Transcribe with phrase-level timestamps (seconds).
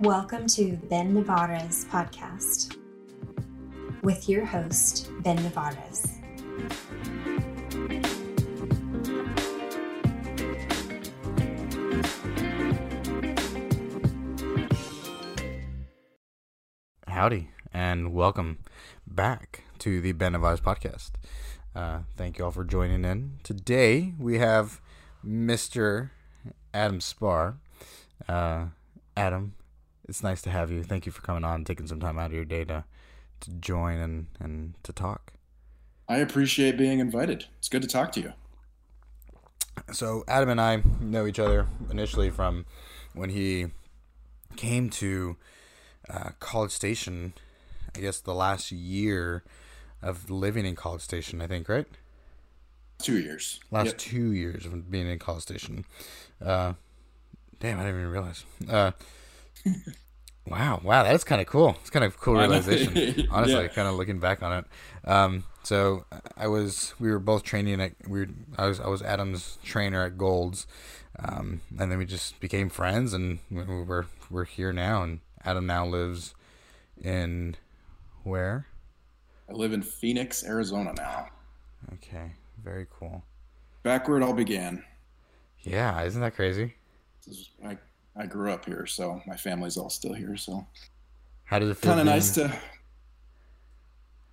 [0.00, 2.74] Welcome to Ben Navarez podcast
[4.02, 6.06] with your host, Ben Navarez.
[17.06, 18.60] Howdy, and welcome
[19.06, 21.10] back to the Ben Navarez podcast.
[21.74, 23.32] Uh, thank you all for joining in.
[23.42, 24.80] Today we have
[25.22, 26.08] Mr.
[26.72, 27.56] Adam Spahr.
[28.26, 28.68] Uh,
[29.14, 29.52] Adam,
[30.10, 30.82] it's nice to have you.
[30.82, 32.84] Thank you for coming on, and taking some time out of your day to
[33.42, 35.32] to join and and to talk.
[36.08, 37.44] I appreciate being invited.
[37.58, 38.32] It's good to talk to you.
[39.92, 42.66] So Adam and I know each other initially from
[43.14, 43.68] when he
[44.56, 45.36] came to
[46.12, 47.32] uh, College Station.
[47.96, 49.44] I guess the last year
[50.02, 51.40] of living in College Station.
[51.40, 51.86] I think right.
[52.98, 53.60] Two years.
[53.70, 53.98] Last Yep.
[53.98, 55.84] two years of being in College Station.
[56.44, 56.74] Uh,
[57.60, 58.44] damn, I didn't even realize.
[58.68, 58.90] Uh,
[60.46, 61.76] wow, wow, that's kind of cool.
[61.80, 63.28] It's kind of cool realization.
[63.30, 63.68] Honestly, Yeah.
[63.68, 65.08] kind of looking back on it.
[65.08, 66.04] Um, so
[66.36, 70.02] I was, we were both training at, we were, I was, I was Adam's trainer
[70.04, 70.66] at Golds,
[71.18, 75.02] um, and then we just became friends, and we- we're we're here now.
[75.02, 76.34] And Adam now lives
[77.02, 77.56] in
[78.22, 78.66] where?
[79.48, 81.26] I live in Phoenix, Arizona now.
[81.94, 83.22] Okay, very cool.
[83.82, 84.84] Back where it all began.
[85.62, 86.74] Yeah, isn't that crazy?
[87.26, 87.76] This is- I,
[88.16, 90.36] I grew up here, so my family's all still here.
[90.36, 90.66] So
[91.44, 91.90] How does it feel?
[91.90, 92.52] kind of nice to.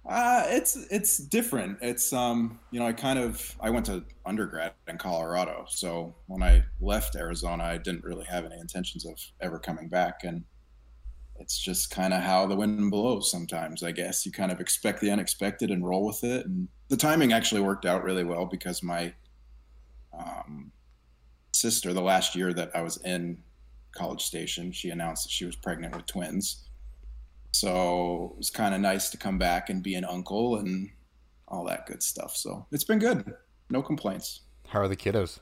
[0.10, 1.78] Uh, it's it's different.
[1.82, 6.42] It's um you know I kind of I went to undergrad in Colorado, so when
[6.42, 10.46] I left Arizona, I didn't really have any intentions of ever coming back, and
[11.40, 13.30] it's just kind of how the wind blows.
[13.30, 16.98] Sometimes I guess you kind of expect the unexpected and roll with it, and the
[16.98, 19.14] timing actually worked out really well because my
[20.18, 20.72] um,
[21.52, 23.44] sister, the last year that I was in
[23.98, 26.68] College Station, she announced that she was pregnant with twins.
[27.52, 30.92] So it was kind of nice to come back and be an uncle and
[31.48, 32.36] all that good stuff.
[32.36, 33.34] So it's been good.
[33.70, 34.42] No complaints.
[34.68, 35.40] How are the kiddos?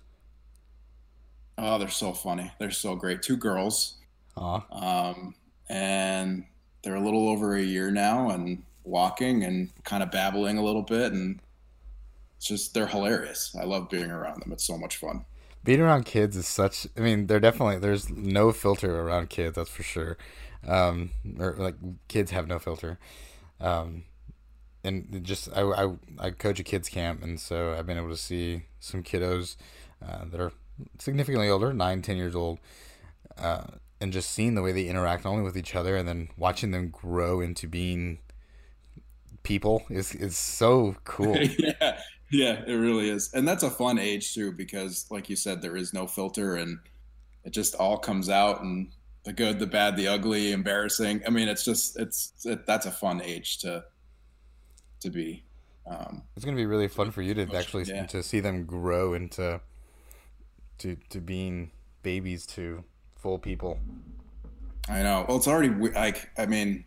[1.57, 2.51] Oh, they're so funny.
[2.59, 3.21] They're so great.
[3.21, 3.97] Two girls.
[4.37, 4.63] Aw.
[4.71, 5.35] Um,
[5.69, 6.45] and
[6.83, 10.83] they're a little over a year now and walking and kind of babbling a little
[10.83, 11.11] bit.
[11.11, 11.39] And
[12.37, 13.55] it's just, they're hilarious.
[13.59, 14.51] I love being around them.
[14.51, 15.25] It's so much fun.
[15.65, 16.87] Being around kids is such.
[16.95, 19.55] I mean, they're definitely there's no filter around kids.
[19.55, 20.17] That's for sure.
[20.65, 21.75] Um, or like
[22.07, 22.99] kids have no filter.
[23.59, 24.03] Um,
[24.83, 28.17] and just I, I I coach a kids camp, and so I've been able to
[28.17, 29.55] see some kiddos
[30.07, 30.51] uh, that are
[30.99, 32.59] significantly older, nine, ten years old,
[33.37, 33.63] uh,
[33.99, 36.89] and just seeing the way they interact only with each other, and then watching them
[36.89, 38.19] grow into being
[39.43, 41.37] people is is so cool.
[41.59, 41.99] yeah,
[42.35, 45.75] yeah, it really is, and that's a fun age too because, like you said, there
[45.77, 46.79] is no filter, and
[47.43, 48.89] it just all comes out, and
[49.23, 51.21] the good, the bad, the ugly, embarrassing.
[51.25, 53.85] I mean, it's just it's it, that's a fun age to
[55.01, 55.43] to be.
[55.87, 58.05] Um, It's gonna be really fun for you to actually Yeah.
[58.07, 59.61] to see them grow into
[60.79, 61.71] to to being
[62.03, 62.83] babies to
[63.15, 63.79] full people.
[64.89, 65.25] I know.
[65.27, 66.85] Well, it's already like I mean,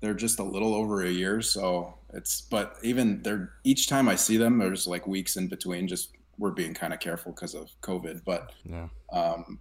[0.00, 2.40] they're just a little over a year, so it's.
[2.42, 5.88] But even they're each time I see them, there's like weeks in between.
[5.88, 9.60] Just we're being kind of careful because of COVID, but Yeah, um,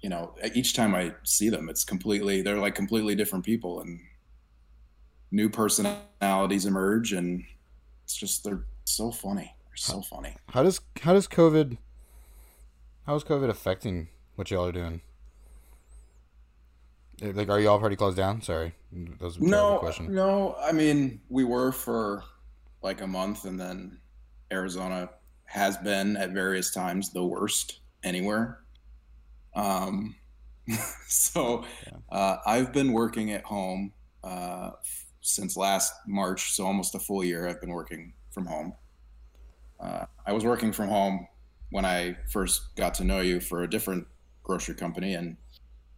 [0.00, 4.00] you know, each time I see them, it's completely, they're like completely different people and
[5.30, 7.12] new personalities emerge.
[7.12, 7.44] And
[8.04, 9.54] it's just, they're so funny.
[9.64, 10.34] They're so funny.
[10.50, 11.78] how does how does COVID
[13.06, 15.00] how is COVID affecting what y'all are doing?
[17.20, 18.40] Like, are y'all pretty closed down?
[18.42, 20.14] Sorry, that was No, question.
[20.14, 22.22] no, I mean, we were for
[22.82, 23.98] like a month and then
[24.52, 25.10] Arizona
[25.44, 28.60] has been at various times the worst anywhere.
[29.54, 30.14] Um,
[31.08, 31.64] so
[32.10, 33.92] uh, I've been working at home
[34.22, 37.48] uh, f- since last March, so almost a full year.
[37.48, 38.74] I've been working from home.
[39.80, 41.26] Uh, I was working from home
[41.70, 44.06] when I first got to know you for a different
[44.42, 45.36] grocery company, and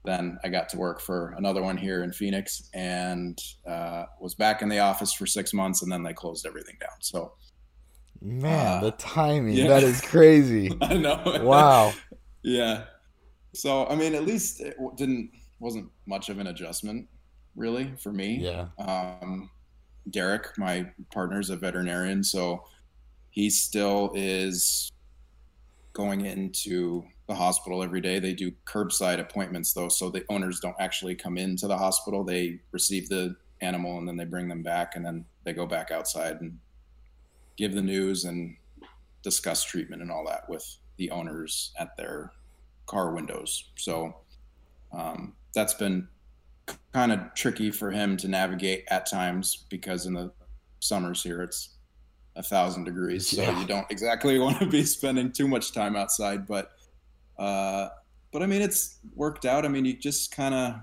[0.05, 4.62] then I got to work for another one here in Phoenix, and uh, was back
[4.62, 6.97] in the office for six months, and then they closed everything down.
[7.00, 7.32] So
[8.23, 9.69] Man, Uh, the timing yeah.
[9.69, 10.70] that is crazy.
[10.81, 11.23] I know.
[11.43, 11.93] wow.
[12.43, 12.85] Yeah.
[13.55, 17.06] So I mean, at least it didn't wasn't much of an adjustment,
[17.55, 18.38] really, for me.
[18.41, 18.69] Yeah.
[18.79, 19.50] Um,
[20.08, 22.64] Derek, my partner's a veterinarian, so
[23.29, 24.91] he still is
[25.93, 28.19] going into the hospital every day.
[28.19, 32.25] They do curbside appointments though, so the owners don't actually come into the hospital.
[32.25, 35.93] They receive the animal and then they bring them back, and then they go back
[35.93, 36.59] outside and
[37.56, 38.56] give the news and
[39.23, 42.32] discuss treatment and all that with the owners at their
[42.87, 43.71] car windows.
[43.77, 44.17] So
[44.93, 46.09] um, that's been
[46.93, 50.32] kind of tricky for him to navigate at times because in the
[50.81, 51.77] summers here it's
[52.35, 53.61] a thousand degrees, so yeah.
[53.61, 56.49] you don't exactly want to be spending too much time outside.
[56.49, 56.73] But
[57.41, 57.89] uh,
[58.33, 59.65] but I mean, it's worked out.
[59.65, 60.75] I mean, you just kind of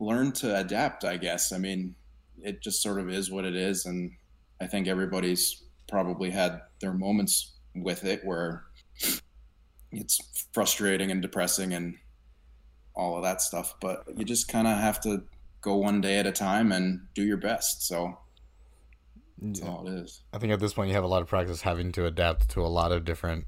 [0.00, 1.52] learn to adapt, I guess.
[1.52, 1.94] I mean,
[2.42, 4.12] it just sort of is what it is, and
[4.60, 8.64] I think everybody's probably had their moments with it where
[9.92, 11.96] it's frustrating and depressing and
[12.94, 13.74] all of that stuff.
[13.80, 15.24] But you just kind of have to
[15.60, 17.86] go one day at a time and do your best.
[17.86, 18.18] So
[19.42, 19.68] that's yeah.
[19.68, 20.22] all it is.
[20.32, 22.64] I think at this point you have a lot of practice having to adapt to
[22.64, 23.46] a lot of different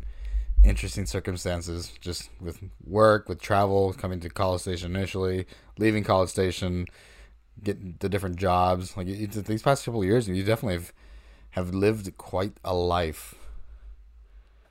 [0.68, 5.46] interesting circumstances, just with work, with travel, coming to College Station initially,
[5.78, 6.86] leaving College Station,
[7.62, 8.96] getting the different jobs.
[8.96, 10.92] Like these past couple of years, you definitely have,
[11.50, 13.34] have lived quite a life.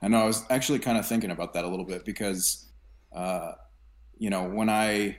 [0.02, 0.20] I know.
[0.20, 2.70] I was actually kind of thinking about that a little bit because,
[3.14, 3.54] uh,
[4.18, 5.18] you know, when I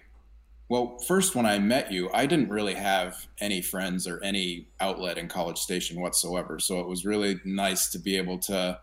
[0.69, 5.17] well, first, when I met you, I didn't really have any friends or any outlet
[5.17, 6.59] in College Station whatsoever.
[6.59, 8.79] So it was really nice to be able to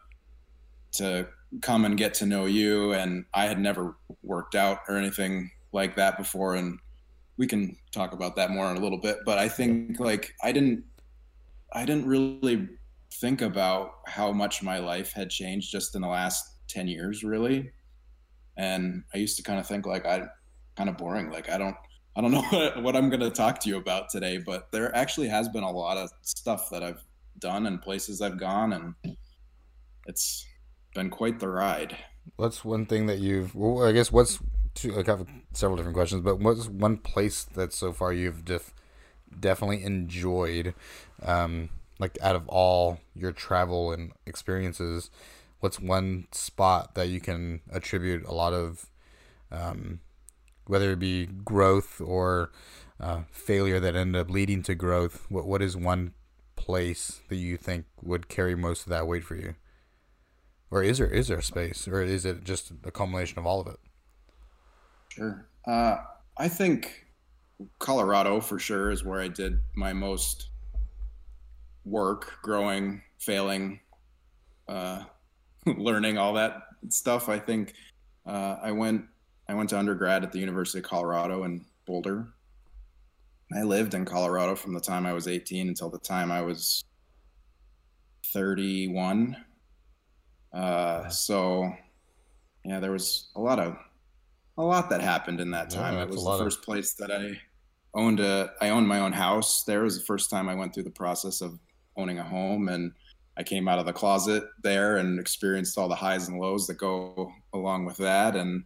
[0.93, 1.27] to
[1.61, 2.93] come and get to know you.
[2.93, 6.79] And I had never worked out or anything like that before, and
[7.37, 9.19] we can talk about that more in a little bit.
[9.25, 10.83] But I think like I didn't
[11.73, 12.69] I didn't really
[13.15, 17.71] think about how much my life had changed just in the last ten years, really.
[18.57, 20.27] And I used to kind of think like I
[20.75, 21.29] kind of boring.
[21.29, 21.75] Like I don't
[22.15, 24.95] I don't know what, what I'm going to talk to you about today, but there
[24.95, 27.03] actually has been a lot of stuff that I've
[27.39, 29.17] done and places I've gone, and
[30.07, 30.45] it's
[30.95, 31.95] been quite the ride.
[32.37, 33.53] What's one thing that you've?
[33.53, 34.39] Well, I guess what's
[34.73, 38.73] two, I have several different questions, but what's one place that so far you've def,
[39.39, 40.73] definitely enjoyed,
[41.21, 41.69] um,
[41.99, 45.11] like out of all your travel and experiences,
[45.59, 48.87] what's one spot that you can attribute a lot of
[49.51, 49.99] um,
[50.65, 52.51] whether it be growth or
[52.99, 56.13] uh, failure that ended up leading to growth, what what is one
[56.55, 59.55] place that you think would carry most of that weight for you?
[60.75, 63.61] Or is there is there a space, or is it just a culmination of all
[63.61, 63.79] of it?
[65.07, 65.47] Sure.
[65.65, 65.99] Uh,
[66.37, 67.05] I think
[67.79, 70.49] Colorado for sure is where I did my most
[71.85, 73.79] work, growing, failing,
[74.67, 75.03] uh,
[75.65, 77.29] learning all that stuff.
[77.29, 77.73] I think
[78.25, 79.05] uh, I went
[79.47, 82.33] I went to undergrad at the University of Colorado in Boulder.
[83.55, 86.83] I lived in Colorado from the time I was 18 until the time I was
[88.25, 89.37] 31.
[90.55, 91.71] Uh, so,
[92.63, 93.77] yeah, there was a lot of
[94.57, 95.95] a lot that happened in that time.
[95.95, 96.63] Yeah, it was the first of...
[96.63, 97.37] place that I
[97.93, 99.63] owned a I owned my own house.
[99.63, 101.59] There was the first time I went through the process of
[101.97, 102.93] owning a home, and
[103.37, 106.75] I came out of the closet there and experienced all the highs and lows that
[106.75, 108.63] go along with that, and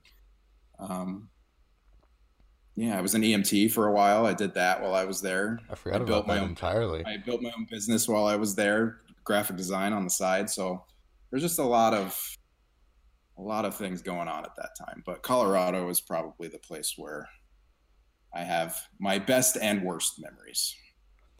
[0.77, 1.29] um,
[2.75, 4.25] yeah, I was an EMT for a while.
[4.25, 5.59] I did that while I was there.
[5.69, 7.03] I forgot I about that own, entirely.
[7.03, 10.49] I built my own business while I was there, graphic design on the side.
[10.49, 10.85] So
[11.29, 12.37] there's just a lot of
[13.37, 15.01] a lot of things going on at that time.
[15.05, 17.29] But Colorado is probably the place where
[18.33, 20.75] I have my best and worst memories.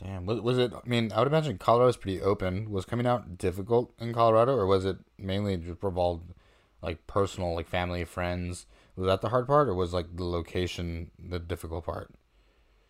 [0.01, 0.71] Damn, was, was it?
[0.74, 2.71] I mean, I would imagine Colorado is pretty open.
[2.71, 6.33] Was coming out difficult in Colorado, or was it mainly just revolved
[6.81, 8.66] like personal, like family, friends?
[8.95, 12.13] Was that the hard part, or was like the location the difficult part?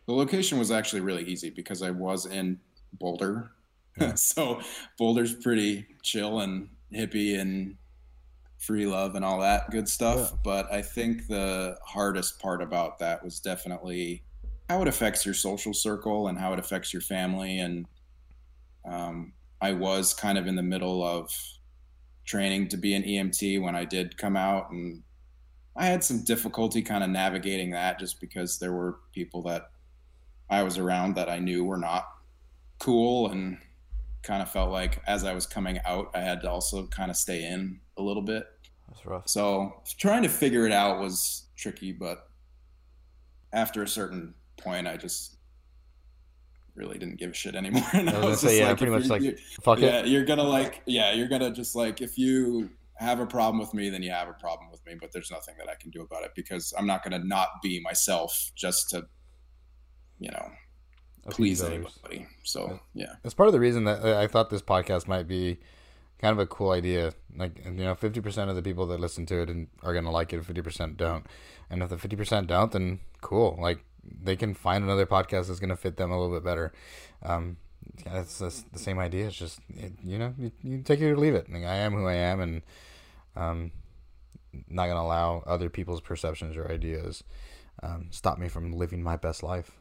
[0.06, 2.60] The location was actually really easy because I was in
[2.94, 3.52] Boulder,
[4.00, 4.14] yeah.
[4.16, 4.62] so
[4.98, 7.76] Boulder's pretty chill and hippie and
[8.58, 10.32] free love and all that good stuff.
[10.32, 10.38] Yeah.
[10.44, 14.24] But I think the hardest part about that was definitely
[14.70, 17.60] how it affects your social circle and how it affects your family.
[17.60, 17.88] And
[18.86, 21.32] um, I was kind of in the middle of
[22.26, 25.02] training to be an EMT when I did come out, and
[25.76, 29.72] I had some difficulty kind of navigating that just because there were people that
[30.50, 32.08] I was around that I knew were not
[32.80, 33.58] cool and
[34.24, 37.18] kind of felt like as I was coming out, I had to also kind of
[37.18, 38.46] stay in a little bit.
[38.88, 39.30] That's rough.
[39.30, 42.28] So trying to figure it out was tricky, but
[43.54, 45.38] after a certain point, I just
[46.76, 47.84] really didn't give a shit anymore.
[47.94, 50.08] And I was, I was say, yeah, like, pretty much like, fuck yeah, it.
[50.08, 53.90] you're gonna like, yeah, you're gonna just like, if you have a problem with me,
[53.90, 54.94] then you have a problem with me.
[55.00, 57.48] But there's nothing that I can do about it because I'm not going to not
[57.64, 59.06] be myself just to,
[60.20, 60.50] you know,
[61.30, 62.28] please anybody.
[62.44, 65.60] So yeah, it's part of the reason that I thought this podcast might be
[66.22, 67.14] kind of a cool idea.
[67.36, 70.06] Like you know, fifty percent of the people that listen to it and are going
[70.06, 71.26] to like it, fifty percent don't.
[71.70, 73.58] And if the fifty percent don't, then cool.
[73.60, 76.72] Like they can find another podcast that's going to fit them a little bit better.
[77.24, 77.58] Um,
[78.06, 79.28] yeah, it's, the same idea.
[79.28, 81.52] It's just it, you know you, you take it or leave it.
[81.52, 82.62] Like, I am who I am, and
[83.36, 83.72] um,
[84.70, 87.24] not gonna allow other people's perceptions or ideas
[87.84, 89.72] um, stop me from living my best life.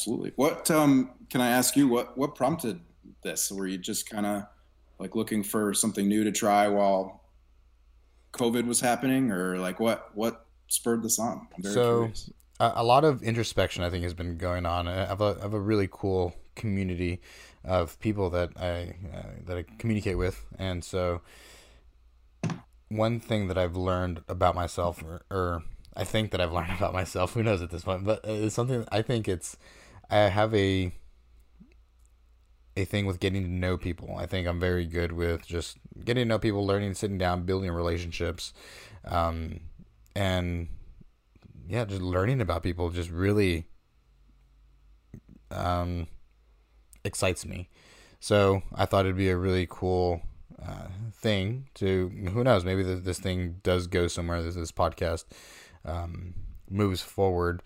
[0.00, 0.32] Absolutely.
[0.36, 1.86] What um, can I ask you?
[1.86, 2.80] What what prompted
[3.22, 3.52] this?
[3.52, 4.46] Were you just kind of
[4.98, 7.24] like looking for something new to try while
[8.32, 11.48] COVID was happening, or like what what spurred this on?
[11.62, 12.10] so
[12.58, 14.88] a, a, lot of introspection, I think, has been going on.
[14.88, 17.20] I have a, I have a really cool community
[17.62, 21.20] of people that I uh, that I communicate with, and so
[22.88, 25.62] one thing that I've learned about myself, or, or
[25.94, 28.86] I think that I've learned about myself, who knows at this point, but it's something
[28.90, 29.58] I think it's
[30.10, 30.92] I have a
[32.76, 34.16] a thing with getting to know people.
[34.16, 37.70] I think I'm very good with just getting to know people, learning, sitting down, building
[37.70, 38.52] relationships,
[39.04, 39.60] um,
[40.14, 40.68] and
[41.68, 43.66] yeah, just learning about people just really
[45.50, 46.06] um,
[47.04, 47.68] excites me.
[48.20, 50.22] So I thought it'd be a really cool
[50.62, 54.42] uh, thing to who knows maybe this, this thing does go somewhere.
[54.42, 55.24] This this podcast
[55.84, 56.34] um,
[56.68, 57.62] moves forward.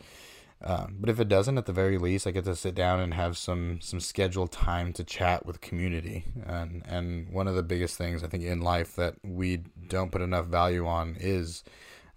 [0.64, 3.12] Uh, but if it doesn't, at the very least, I get to sit down and
[3.12, 6.25] have some some scheduled time to chat with community.
[6.47, 10.23] And and one of the biggest things I think in life that we don't put
[10.23, 11.64] enough value on is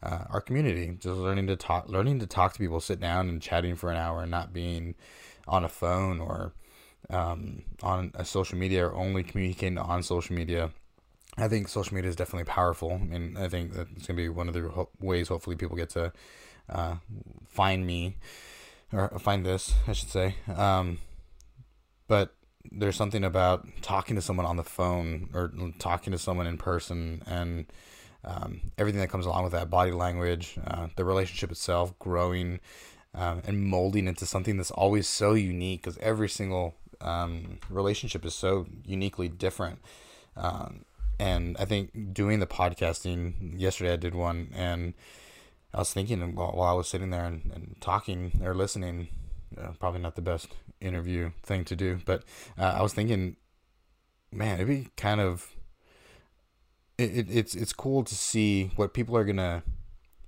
[0.02, 0.96] uh, our community.
[0.98, 3.98] Just learning to talk, learning to talk to people, sit down and chatting for an
[3.98, 4.96] hour, and not being
[5.46, 6.54] on a phone or
[7.10, 10.72] um, on a social media or only communicating on social media.
[11.38, 14.48] I think social media is definitely powerful, and I think that it's gonna be one
[14.48, 16.14] of the ways hopefully people get to
[16.70, 16.96] uh,
[17.48, 18.16] find me
[18.92, 20.36] or find this, I should say.
[20.54, 21.00] Um,
[22.08, 22.34] but
[22.72, 27.24] there's something about talking to someone on the phone or talking to someone in person
[27.26, 27.66] and
[28.24, 32.60] um, everything that comes along with that body language, uh, the relationship itself, growing
[33.14, 38.36] um, and molding into something that's always so unique because every single um, relationship is
[38.36, 39.80] so uniquely different.
[40.36, 40.86] Um,
[41.20, 44.94] and I think doing the podcasting yesterday, I did one, and
[45.74, 49.10] I was thinking while, while I was sitting there and, and talking or listening,
[49.60, 50.48] uh, probably not the best
[50.80, 52.24] interview thing to do, but
[52.58, 53.36] uh, I was thinking,
[54.32, 55.52] man, it'd be kind of
[56.98, 59.64] it, it, it's it's cool to see what people are gonna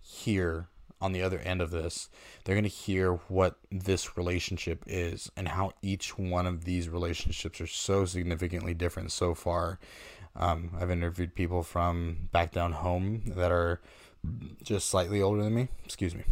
[0.02, 0.68] hear
[1.02, 2.10] on the other end of this,
[2.44, 7.68] they're to hear what this relationship is and how each one of these relationships are
[7.68, 9.80] so significantly different so far.
[10.36, 13.82] Um, I've interviewed people from back down home that are
[14.64, 15.70] just slightly older than me.
[15.86, 16.24] Excuse me.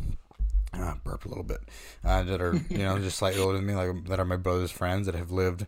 [0.73, 1.61] Uh, burp a little bit.
[2.03, 4.71] Uh, that are you know just slightly older than me, like that are my brother's
[4.71, 5.65] friends that have lived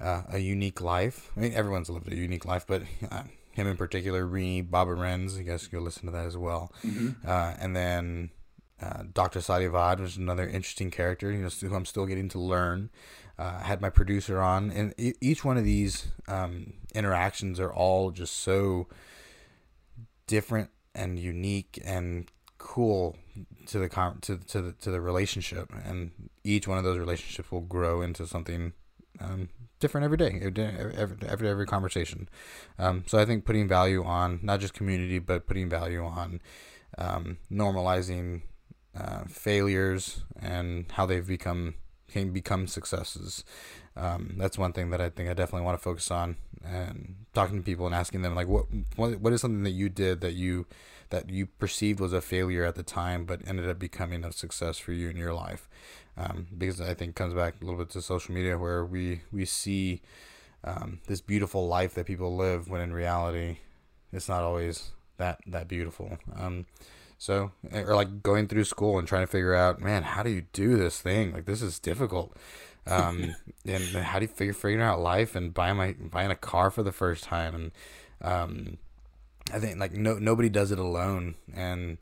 [0.00, 1.30] uh, a unique life.
[1.36, 5.36] I mean, everyone's lived a unique life, but uh, him in particular, Rini, Baba Renz.
[5.36, 6.72] You guys go listen to that as well.
[6.84, 7.28] Mm-hmm.
[7.28, 8.30] Uh, and then
[8.80, 9.40] uh, Dr.
[9.40, 12.90] Satyavad was another interesting character, you know, who I'm still getting to learn.
[13.38, 18.10] Uh, had my producer on, and e- each one of these um, interactions are all
[18.10, 18.86] just so
[20.26, 23.16] different and unique and cool
[23.66, 26.10] to the con- to to the to the relationship, and
[26.42, 28.72] each one of those relationships will grow into something
[29.20, 29.48] um,
[29.78, 32.28] different every day, every every, every conversation.
[32.78, 36.40] Um, so I think putting value on not just community, but putting value on
[36.98, 38.42] um, normalizing
[38.98, 41.74] uh, failures and how they've become
[42.08, 43.44] can become successes.
[43.96, 47.56] Um, that's one thing that I think I definitely want to focus on and talking
[47.56, 50.66] to people and asking them like what what is something that you did that you
[51.10, 54.78] that you perceived was a failure at the time but ended up becoming a success
[54.78, 55.68] for you in your life
[56.16, 59.44] um, because I think comes back a little bit to social media where we we
[59.44, 60.02] see
[60.64, 63.58] um, this beautiful life that people live when in reality
[64.12, 66.66] it's not always that that beautiful um,
[67.18, 70.44] so, or like going through school and trying to figure out, man, how do you
[70.52, 71.32] do this thing?
[71.32, 72.36] Like this is difficult.
[72.86, 73.34] Um,
[73.66, 76.82] and how do you figure figuring out life and buying my buying a car for
[76.82, 77.54] the first time?
[77.54, 77.72] And
[78.22, 78.78] um,
[79.52, 81.34] I think like no nobody does it alone.
[81.54, 81.98] And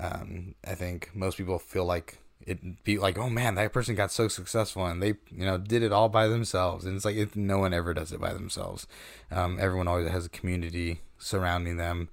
[0.00, 4.10] um, I think most people feel like it be like, oh man, that person got
[4.10, 6.84] so successful and they, you know, did it all by themselves.
[6.84, 8.86] And it's like it, no one ever does it by themselves.
[9.30, 12.08] Um, everyone always has a community surrounding them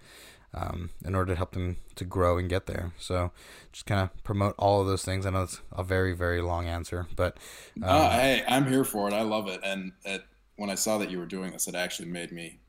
[0.53, 2.93] um, in order to help them to grow and get there.
[2.97, 3.31] So
[3.71, 5.25] just kind of promote all of those things.
[5.25, 7.37] I know it's a very, very long answer, but
[7.77, 9.13] um, uh, hey, I'm here for it.
[9.13, 9.59] I love it.
[9.63, 10.23] And it,
[10.55, 12.59] when I saw that you were doing this, it actually made me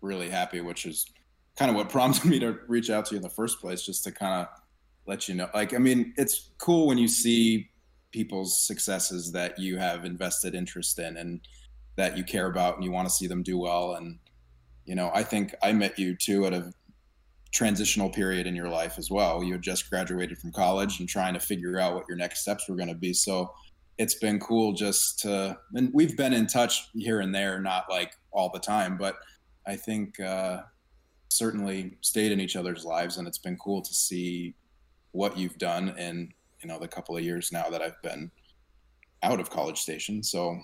[0.00, 1.06] really happy, which is
[1.56, 4.04] kind of what prompted me to reach out to you in the first place, just
[4.04, 4.48] to kind of
[5.06, 5.48] let you know.
[5.54, 7.70] Like, I mean, it's cool when you see
[8.10, 11.40] people's successes that you have invested interest in and
[11.96, 13.94] that you care about and you want to see them do well.
[13.94, 14.18] And,
[14.86, 16.72] you know, I think I met you too at a
[17.52, 19.42] transitional period in your life as well.
[19.42, 22.68] You had just graduated from college and trying to figure out what your next steps
[22.68, 23.12] were going to be.
[23.12, 23.52] So
[23.96, 28.12] it's been cool just to, and we've been in touch here and there, not like
[28.30, 29.16] all the time, but
[29.66, 30.60] I think uh,
[31.30, 33.16] certainly stayed in each other's lives.
[33.16, 34.54] And it's been cool to see
[35.12, 38.30] what you've done in you know the couple of years now that I've been
[39.22, 40.22] out of College Station.
[40.22, 40.58] So,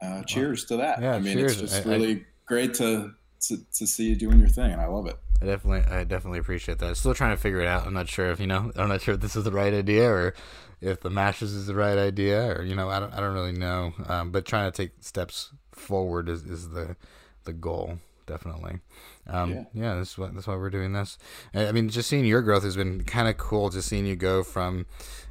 [0.00, 1.00] uh, cheers to that.
[1.00, 1.60] Yeah, I mean, cheers.
[1.60, 3.12] it's just I- I- really great to,
[3.48, 5.16] to to see you doing your thing, and I love it.
[5.40, 6.96] I definitely, I definitely appreciate that.
[6.96, 7.86] Still trying to figure it out.
[7.86, 8.72] I'm not sure if you know.
[8.76, 10.34] I'm not sure if this is the right idea or
[10.80, 13.52] if the mashes is the right idea, or you know, I don't, I don't really
[13.52, 13.92] know.
[14.06, 16.96] Um, but trying to take steps forward is, is the
[17.44, 18.80] the goal, definitely.
[19.26, 19.64] Um, yeah.
[19.72, 19.94] Yeah.
[19.94, 21.18] that's what that's why we're doing this.
[21.54, 23.70] I I mean, just seeing your growth has been kind of cool.
[23.70, 24.86] Just seeing you go from,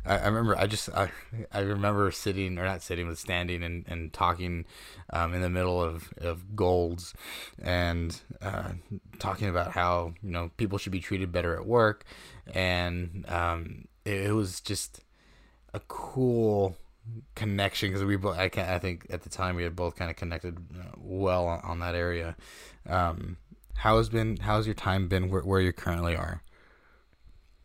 [0.06, 1.12] I, I remember, I just, I,
[1.52, 4.66] I remember sitting or not sitting, but standing and, and talking,
[5.12, 7.14] um, in the middle of of golds,
[7.62, 8.72] and uh,
[9.20, 12.06] talking about how you know people should be treated better at work,
[12.54, 15.02] and um, it, it was just
[15.74, 16.78] a cool
[17.36, 20.10] connection because we both I, can, I think at the time we had both kind
[20.10, 22.36] of connected uh, well on, on that area
[22.88, 23.38] um
[23.76, 26.42] how has been how's your time been where, where you currently are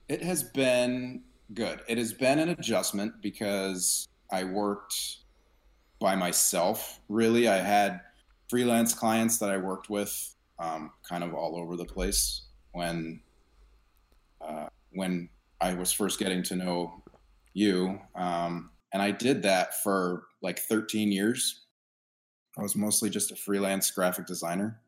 [0.09, 1.23] It has been
[1.55, 1.81] good.
[1.89, 5.19] It has been an adjustment because I worked
[6.01, 7.01] by myself.
[7.09, 8.01] Really, I had
[8.49, 12.43] freelance clients that I worked with, um, kind of all over the place
[12.73, 13.21] when
[14.41, 15.29] uh, when
[15.61, 17.03] I was first getting to know
[17.53, 21.67] you, um, and I did that for like 13 years.
[22.59, 24.81] I was mostly just a freelance graphic designer,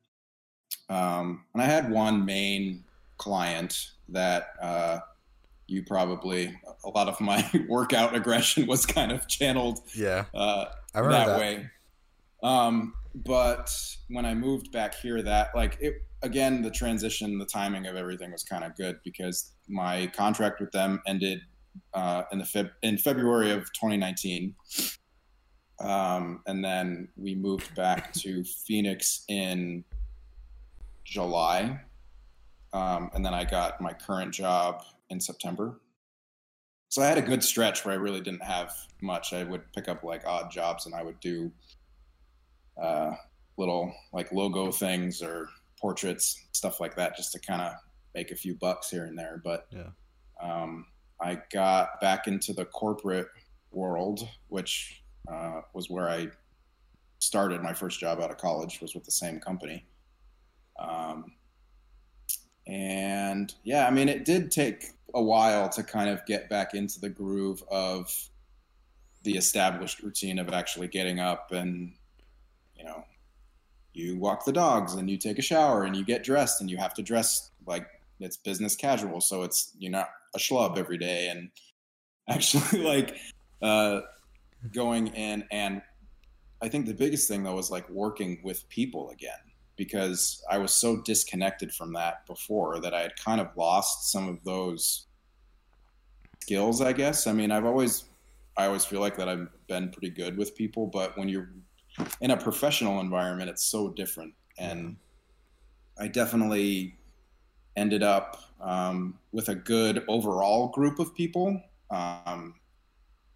[0.89, 2.85] um, and I had one main
[3.19, 4.49] client that.
[4.61, 5.01] Uh,
[5.69, 6.53] you probably
[6.85, 11.27] a lot of my workout aggression was kind of channeled yeah uh, I remember that,
[11.27, 11.71] that, way.
[12.43, 13.75] Um, but
[14.09, 18.33] when I moved back here, that like it again, the transition, the timing of everything
[18.33, 21.41] was kind of good because my contract with them ended
[21.95, 24.55] uh, in the Feb- in February of 2019,
[25.81, 29.85] um, and then we moved back to Phoenix in
[31.05, 31.81] July,
[32.73, 35.81] um, and then I got my current job in September.
[36.89, 39.33] So I had a good stretch where I really didn't have much.
[39.33, 41.51] I would pick up like odd jobs and I would do
[42.81, 43.13] uh,
[43.57, 45.49] little like logo things or
[45.81, 47.73] portraits, stuff like that, just to kind of
[48.15, 49.41] make a few bucks here and there.
[49.43, 49.89] But Yeah.
[50.43, 50.87] um,
[51.23, 53.29] I got back into the corporate
[53.71, 56.29] world, which uh, was where I
[57.21, 59.87] started my first job out of college, was with the same company.
[60.79, 61.33] Um,
[62.67, 67.01] and yeah, I mean, it did take a while to kind of get back into
[67.01, 68.13] the groove of
[69.23, 71.93] the established routine of actually getting up and,
[72.77, 73.05] you know,
[73.95, 76.79] you walk the dogs and you take a shower and you get dressed and you
[76.79, 77.87] have to dress like
[78.19, 79.21] it's business casual.
[79.21, 81.29] So it's, you're not a schlub every day.
[81.29, 81.51] And
[82.29, 83.17] actually, like,
[83.61, 84.01] uh,
[84.73, 85.83] going in and
[86.63, 89.33] I think the biggest thing though was like working with people again
[89.77, 94.29] because I was so disconnected from that before that I had kind of lost some
[94.29, 95.07] of those
[96.41, 97.27] skills, I guess.
[97.27, 98.05] I mean, I've always
[98.57, 101.51] I always feel like that I've been pretty good with people, but when you're
[102.21, 104.35] in a professional environment, it's so different.
[104.59, 104.97] And
[105.99, 106.97] I definitely
[107.77, 111.61] ended up um, with a good overall group of people.
[111.91, 112.55] Um,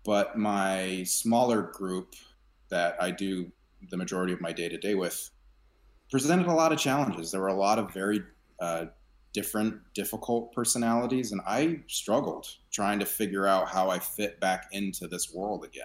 [0.05, 2.15] but my smaller group
[2.69, 3.51] that I do
[3.91, 5.31] the majority of my day to day with
[6.11, 7.31] presented a lot of challenges.
[7.31, 8.23] There were a lot of very
[8.61, 8.87] uh,
[9.33, 15.09] different, difficult personalities, and I struggled trying to figure out how I fit back into
[15.09, 15.85] this world again.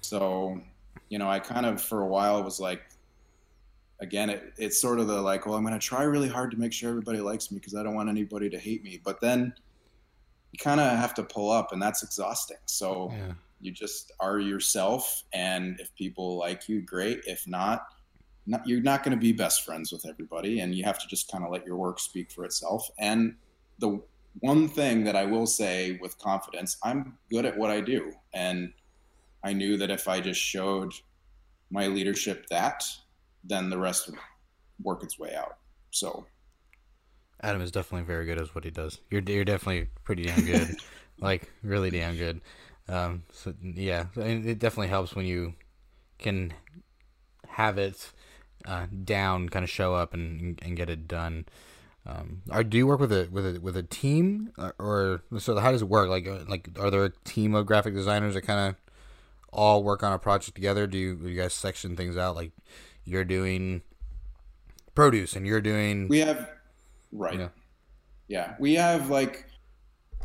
[0.00, 0.60] So,
[1.08, 2.82] you know, I kind of for a while was like,
[4.00, 6.56] again, it, it's sort of the like, well, I'm going to try really hard to
[6.56, 9.00] make sure everybody likes me because I don't want anybody to hate me.
[9.02, 9.52] But then
[10.52, 12.58] you kind of have to pull up, and that's exhausting.
[12.66, 17.20] So yeah you just are yourself, and if people like you, great.
[17.26, 17.86] If not,
[18.46, 21.30] not you're not going to be best friends with everybody, and you have to just
[21.30, 22.88] kind of let your work speak for itself.
[22.98, 23.36] And
[23.78, 24.02] the
[24.40, 28.72] one thing that I will say with confidence, I'm good at what I do, and
[29.44, 30.92] I knew that if I just showed
[31.70, 32.84] my leadership that,
[33.44, 34.18] then the rest would
[34.82, 35.56] work its way out.
[35.90, 36.26] So
[37.42, 39.00] Adam is definitely very good at what he does.
[39.10, 40.76] You're you're definitely pretty damn good,
[41.20, 42.40] like really damn good.
[42.88, 45.54] Um, so yeah, it definitely helps when you
[46.18, 46.52] can
[47.48, 48.12] have it
[48.66, 51.46] uh, down, kind of show up and and get it done.
[52.06, 55.58] Um, are do you work with a with a with a team or, or so?
[55.58, 56.08] How does it work?
[56.08, 58.76] Like uh, like are there a team of graphic designers that kind of
[59.52, 60.86] all work on a project together?
[60.86, 62.36] Do you, do you guys section things out?
[62.36, 62.52] Like
[63.04, 63.82] you're doing
[64.94, 66.50] produce and you're doing we have
[67.12, 67.48] right Yeah.
[68.28, 69.46] yeah, we have like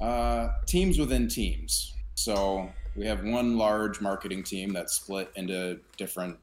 [0.01, 6.37] uh, teams within teams so we have one large marketing team that's split into different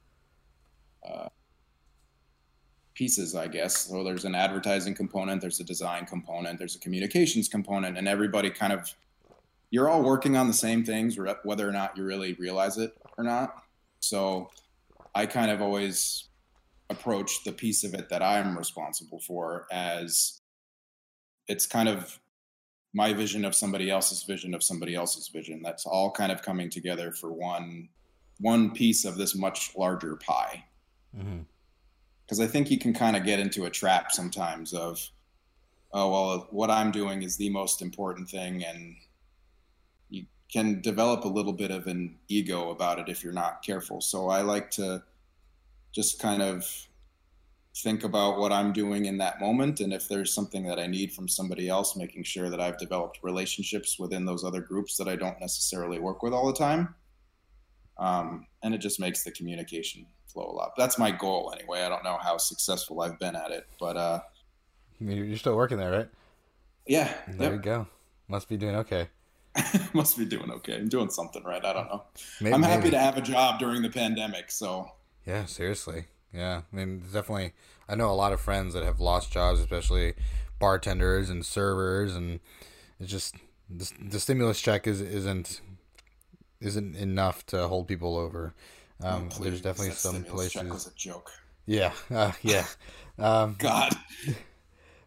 [1.07, 1.29] uh,
[2.95, 7.49] pieces i guess so there's an advertising component there's a design component there's a communications
[7.49, 8.95] component and everybody kind of
[9.73, 13.25] you're all working on the same things, whether or not you really realize it or
[13.25, 13.65] not.
[14.01, 14.51] So
[15.15, 16.29] I kind of always
[16.91, 20.41] approach the piece of it that I'm responsible for as
[21.49, 22.19] it's kind of
[22.95, 25.63] my vision of somebody else's vision of somebody else's vision.
[25.63, 27.89] That's all kind of coming together for one
[28.39, 30.65] one piece of this much larger pie.
[31.13, 31.29] Because
[32.39, 32.43] mm-hmm.
[32.43, 35.01] I think you can kind of get into a trap sometimes of,
[35.93, 38.97] oh well, what I'm doing is the most important thing, and
[40.53, 44.01] can develop a little bit of an ego about it if you're not careful.
[44.01, 45.03] So I like to
[45.93, 46.87] just kind of
[47.75, 49.81] think about what I'm doing in that moment.
[49.81, 53.21] And if there's something that I need from somebody else, making sure that I've developed
[53.23, 56.95] relationships within those other groups that I don't necessarily work with all the time.
[57.97, 60.73] Um, and it just makes the communication flow a lot.
[60.77, 61.83] That's my goal anyway.
[61.83, 64.21] I don't know how successful I've been at it, but uh,
[65.01, 66.09] you're still working there, right?
[66.87, 67.13] Yeah.
[67.29, 67.53] There yep.
[67.53, 67.87] you go.
[68.29, 69.09] Must be doing okay.
[69.93, 70.77] Must be doing okay.
[70.77, 71.65] I'm doing something right.
[71.65, 72.05] I don't know.
[72.41, 72.91] Maybe, I'm happy maybe.
[72.93, 74.51] to have a job during the pandemic.
[74.51, 74.91] So.
[75.27, 76.07] Yeah, seriously.
[76.33, 77.53] Yeah, I mean, definitely.
[77.89, 80.15] I know a lot of friends that have lost jobs, especially
[80.59, 82.41] bartenders and servers, and
[82.99, 83.35] it's just
[83.69, 85.61] the, the stimulus check is isn't
[86.61, 88.55] isn't enough to hold people over.
[89.03, 90.53] Um, oh, there's definitely some places.
[90.53, 91.31] Check was a joke.
[91.67, 92.65] Yeah, uh, yeah.
[93.19, 93.93] Um, God.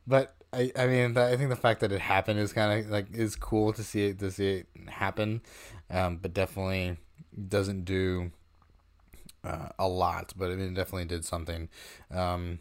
[0.05, 3.13] But I, I mean, I think the fact that it happened is kind of like
[3.13, 5.41] is cool to see it to see it happen,
[5.89, 6.98] um, but definitely
[7.50, 8.32] doesn't do
[9.44, 11.70] uh, a lot, but I mean, it definitely did something.
[12.12, 12.60] Um,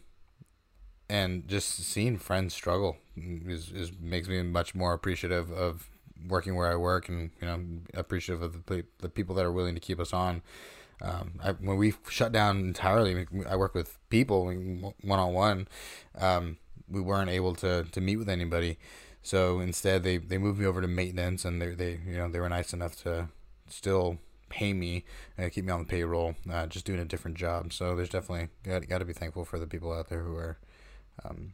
[1.09, 5.89] and just seeing friends struggle is, is makes me much more appreciative of
[6.27, 7.61] working where I work, and you know,
[7.93, 10.41] appreciative of the the people that are willing to keep us on.
[11.01, 14.45] Um, I, when we shut down entirely, I work with people
[15.01, 15.67] one on one.
[16.89, 18.77] We weren't able to, to meet with anybody,
[19.23, 22.39] so instead they, they moved me over to maintenance, and they they you know they
[22.39, 23.29] were nice enough to
[23.67, 24.19] still
[24.49, 25.03] pay me
[25.37, 27.73] and keep me on the payroll, uh, just doing a different job.
[27.73, 30.57] So there's definitely got, got to be thankful for the people out there who are
[31.23, 31.53] um,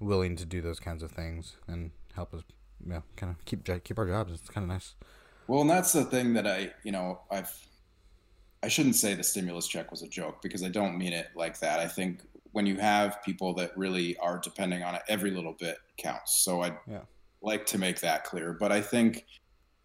[0.00, 2.42] willing to do those kinds of things and help us,
[2.84, 4.32] you know, kind of keep keep our jobs.
[4.32, 4.94] It's kind of nice.
[5.46, 7.50] Well, and that's the thing that I, you know, I've
[8.62, 11.60] I shouldn't say the stimulus check was a joke because I don't mean it like
[11.60, 11.78] that.
[11.78, 12.20] I think
[12.58, 16.42] when you have people that really are depending on it, every little bit counts.
[16.42, 17.02] So I yeah.
[17.40, 18.52] like to make that clear.
[18.52, 19.26] But I think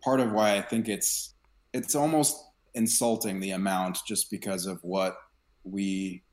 [0.03, 1.35] part of why I think it's
[1.71, 2.35] it's almost
[2.73, 5.17] insulting the amount just because of what
[5.63, 6.23] we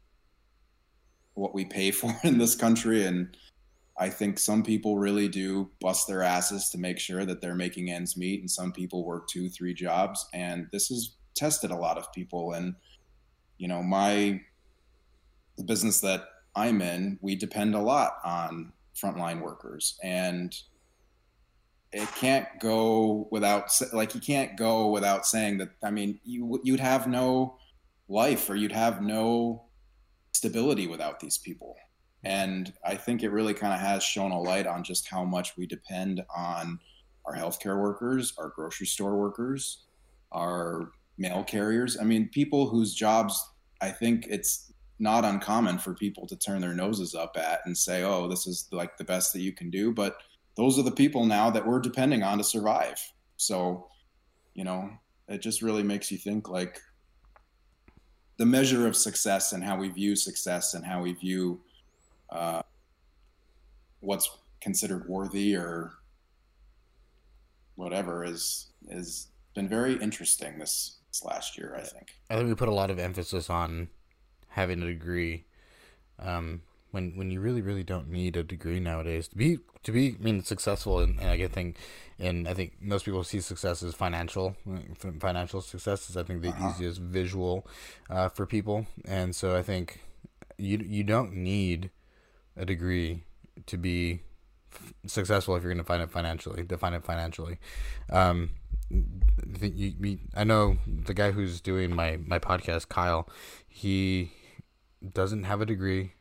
[1.34, 3.36] what we pay for in this country and
[3.98, 7.90] I think some people really do bust their asses to make sure that they're making
[7.90, 11.98] ends meet and some people work two three jobs and this has tested a lot
[11.98, 12.76] of people and
[13.58, 14.40] you know my
[15.60, 16.24] the business that
[16.56, 19.98] I'm in we depend a lot on frontline workers.
[20.02, 20.54] And
[21.92, 26.78] it can't go without like you can't go without saying that i mean you you'd
[26.78, 27.58] have no
[28.08, 29.64] life or you'd have no
[30.32, 31.76] stability without these people.
[32.22, 35.56] And i think it really kind of has shown a light on just how much
[35.56, 36.78] we depend on
[37.24, 39.86] our healthcare workers our grocery store workers
[40.32, 41.98] our mail carriers.
[42.00, 43.34] I mean people whose jobs
[43.80, 48.02] i think it's not uncommon for people to turn their noses up at and say
[48.02, 50.18] oh this is like the best that you can do but
[50.60, 53.00] those are the people now that we're depending on to survive.
[53.38, 53.88] So,
[54.54, 54.90] you know,
[55.26, 56.82] it just really makes you think like
[58.36, 61.60] the measure of success and how we view success and how we view
[62.30, 62.62] uh,
[64.00, 65.92] what's considered worthy or
[67.76, 71.74] whatever is is been very interesting this, this last year.
[71.74, 72.10] I think.
[72.28, 73.88] I think we put a lot of emphasis on
[74.50, 75.44] having a degree.
[76.18, 80.16] Um, when when you really really don't need a degree nowadays to be to be
[80.18, 81.76] I mean successful and, and I think
[82.18, 84.56] and I think most people see success as financial
[85.18, 86.70] financial success is I think the uh-huh.
[86.70, 87.66] easiest visual
[88.08, 90.00] uh, for people and so I think
[90.58, 91.90] you you don't need
[92.56, 93.24] a degree
[93.66, 94.20] to be
[94.72, 97.58] f- successful if you're going to find it financially define it financially
[98.10, 98.50] um,
[98.92, 103.28] I think you, I know the guy who's doing my my podcast Kyle
[103.68, 104.32] he
[105.12, 106.12] doesn't have a degree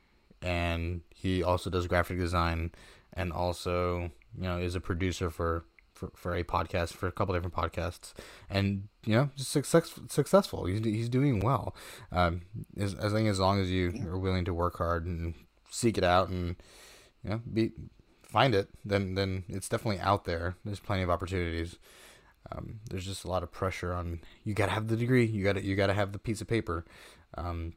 [0.42, 2.72] and he also does graphic design
[3.14, 7.36] and also you know is a producer for for, for a podcast for a couple
[7.36, 8.14] different podcasts
[8.50, 10.66] and you know just success, successful.
[10.66, 11.76] He's, he's doing well.
[12.12, 12.42] Um
[12.78, 15.34] as, as long as long as you are willing to work hard and
[15.70, 16.56] seek it out and
[17.24, 17.72] you know be
[18.24, 20.56] find it then then it's definitely out there.
[20.64, 21.78] There's plenty of opportunities.
[22.52, 25.26] Um, there's just a lot of pressure on you gotta have the degree.
[25.26, 26.86] You gotta you gotta have the piece of paper.
[27.38, 27.74] Um,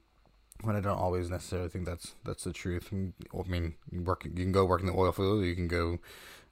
[0.62, 2.88] when I don't always necessarily think that's that's the truth.
[2.92, 5.98] I mean, you work you can go work in the oil field, you can go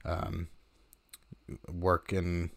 [0.05, 0.49] um,
[1.73, 2.51] work in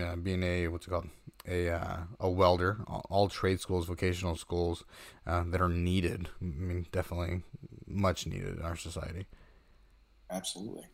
[0.00, 1.08] uh, being a what's it called
[1.46, 2.78] a uh, a welder.
[2.86, 4.84] All, all, trade schools, vocational schools
[5.26, 6.28] uh, that are needed.
[6.40, 7.42] I mean, definitely
[7.86, 9.26] much needed in our society.
[10.30, 10.84] Absolutely.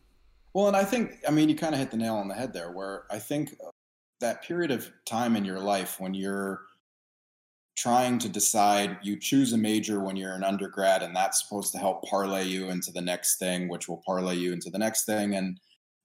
[0.53, 2.53] Well, and I think I mean you kind of hit the nail on the head
[2.53, 2.71] there.
[2.71, 3.55] Where I think
[4.21, 6.61] that period of time in your life when you're
[7.75, 11.77] trying to decide you choose a major when you're an undergrad and that's supposed to
[11.77, 15.35] help parlay you into the next thing which will parlay you into the next thing
[15.35, 15.59] and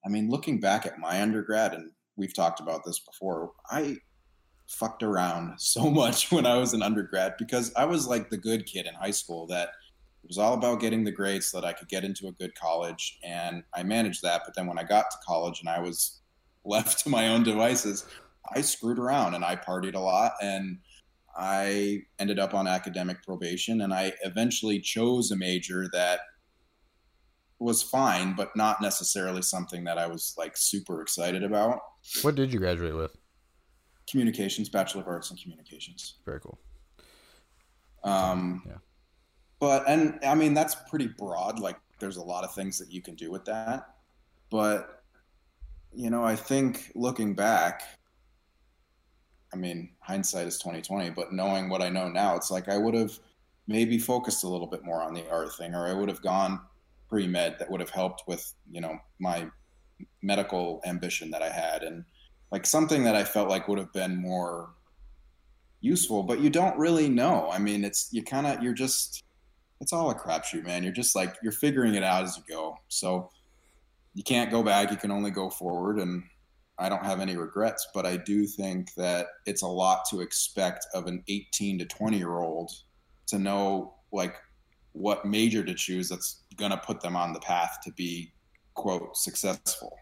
[0.04, 3.98] I mean, looking back at my undergrad, and we've talked about this before, I
[4.66, 8.66] fucked around so much when I was an undergrad because I was like the good
[8.66, 9.70] kid in high school that
[10.22, 12.54] it was all about getting the grades so that I could get into a good
[12.54, 13.18] college.
[13.24, 14.42] And I managed that.
[14.44, 16.20] But then when I got to college and I was
[16.64, 18.06] left to my own devices,
[18.54, 20.32] I screwed around and I partied a lot.
[20.42, 20.78] And
[21.36, 23.80] I ended up on academic probation.
[23.82, 26.20] And I eventually chose a major that
[27.58, 31.80] was fine, but not necessarily something that I was like super excited about.
[32.22, 33.16] What did you graduate with?
[34.10, 36.16] Communications, Bachelor of Arts in Communications.
[36.24, 36.58] Very cool.
[38.02, 38.78] Um, yeah.
[39.60, 41.58] But, and I mean, that's pretty broad.
[41.58, 43.94] Like, there's a lot of things that you can do with that.
[44.50, 45.02] But,
[45.92, 47.82] you know, I think looking back,
[49.52, 52.94] I mean, hindsight is 2020, but knowing what I know now, it's like I would
[52.94, 53.18] have
[53.66, 56.60] maybe focused a little bit more on the art thing, or I would have gone
[57.08, 59.48] pre med that would have helped with you know my
[60.22, 62.04] medical ambition that I had and
[62.50, 64.70] like something that I felt like would have been more
[65.80, 67.48] useful, but you don't really know.
[67.50, 69.24] I mean, it's you kind of you're just
[69.80, 70.82] it's all a crapshoot, man.
[70.82, 72.78] You're just like you're figuring it out as you go.
[72.88, 73.30] So
[74.14, 74.90] you can't go back.
[74.90, 76.24] You can only go forward, and
[76.80, 77.86] I don't have any regrets.
[77.94, 82.16] But I do think that it's a lot to expect of an 18 to 20
[82.16, 82.72] year old
[83.26, 84.36] to know like
[84.92, 88.32] what major to choose that's going to put them on the path to be
[88.74, 89.98] quote successful.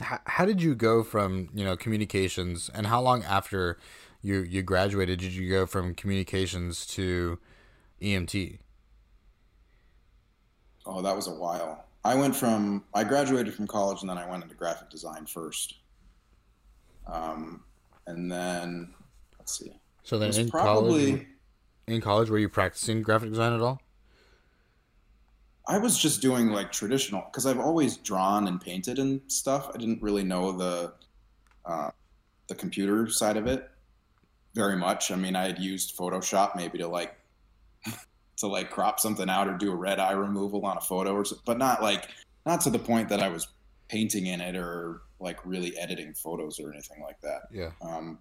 [0.00, 3.78] How, how did you go from you know communications and how long after
[4.22, 7.38] you you graduated did you go from communications to
[8.00, 8.58] emt
[10.86, 11.84] oh that was a while.
[12.04, 15.74] I went from i graduated from college and then i went into graphic design first
[17.08, 17.62] um,
[18.06, 18.94] and then
[19.38, 21.26] let's see so then in probably college
[21.86, 23.80] in college were you practicing graphic design at all
[25.68, 29.70] I was just doing like traditional because I've always drawn and painted and stuff.
[29.74, 30.94] I didn't really know the
[31.66, 31.90] uh,
[32.48, 33.68] the computer side of it
[34.54, 35.10] very much.
[35.10, 37.14] I mean, I had used Photoshop maybe to like
[38.38, 41.26] to like crop something out or do a red eye removal on a photo or
[41.26, 42.08] something, but not like
[42.46, 43.46] not to the point that I was
[43.88, 47.42] painting in it or like really editing photos or anything like that.
[47.50, 47.70] Yeah.
[47.82, 48.18] Um,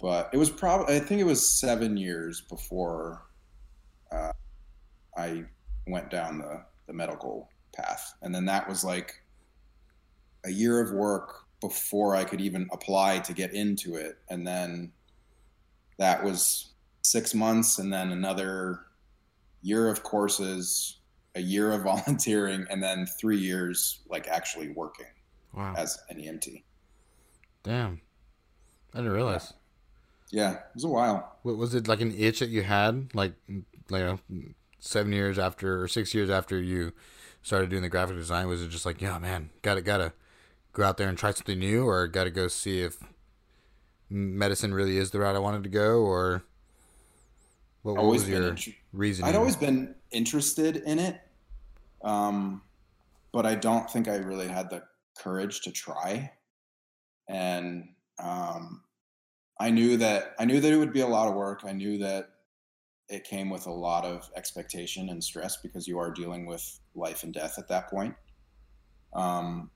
[0.00, 3.22] but it was probably I think it was seven years before
[4.10, 4.32] uh,
[5.16, 5.44] I
[5.86, 8.14] went down the, the medical path.
[8.22, 9.22] And then that was like
[10.44, 14.18] a year of work before I could even apply to get into it.
[14.28, 14.92] And then
[15.98, 18.80] that was six months and then another
[19.62, 20.98] year of courses,
[21.34, 25.06] a year of volunteering, and then three years like actually working
[25.54, 25.74] wow.
[25.76, 26.62] as an EMT.
[27.62, 28.00] Damn.
[28.94, 29.52] I didn't realize.
[30.30, 30.50] Yeah.
[30.50, 31.36] yeah, it was a while.
[31.42, 33.14] What was it like an itch that you had?
[33.14, 33.32] Like
[33.88, 34.18] like
[34.78, 36.92] seven years after or six years after you
[37.42, 38.48] started doing the graphic design?
[38.48, 40.12] Was it just like, yeah, man, gotta gotta
[40.72, 42.98] go out there and try something new, or gotta go see if
[44.10, 46.44] medicine really is the route I wanted to go, or
[47.82, 49.24] what, what was your int- reason?
[49.24, 51.20] I'd always been interested in it,
[52.02, 52.62] um,
[53.32, 54.82] but I don't think I really had the
[55.18, 56.32] courage to try,
[57.28, 58.82] and um,
[59.58, 61.62] I knew that I knew that it would be a lot of work.
[61.64, 62.28] I knew that
[63.08, 67.24] it came with a lot of expectation and stress because you are dealing with life
[67.24, 68.14] and death at that point.
[69.12, 69.70] Um,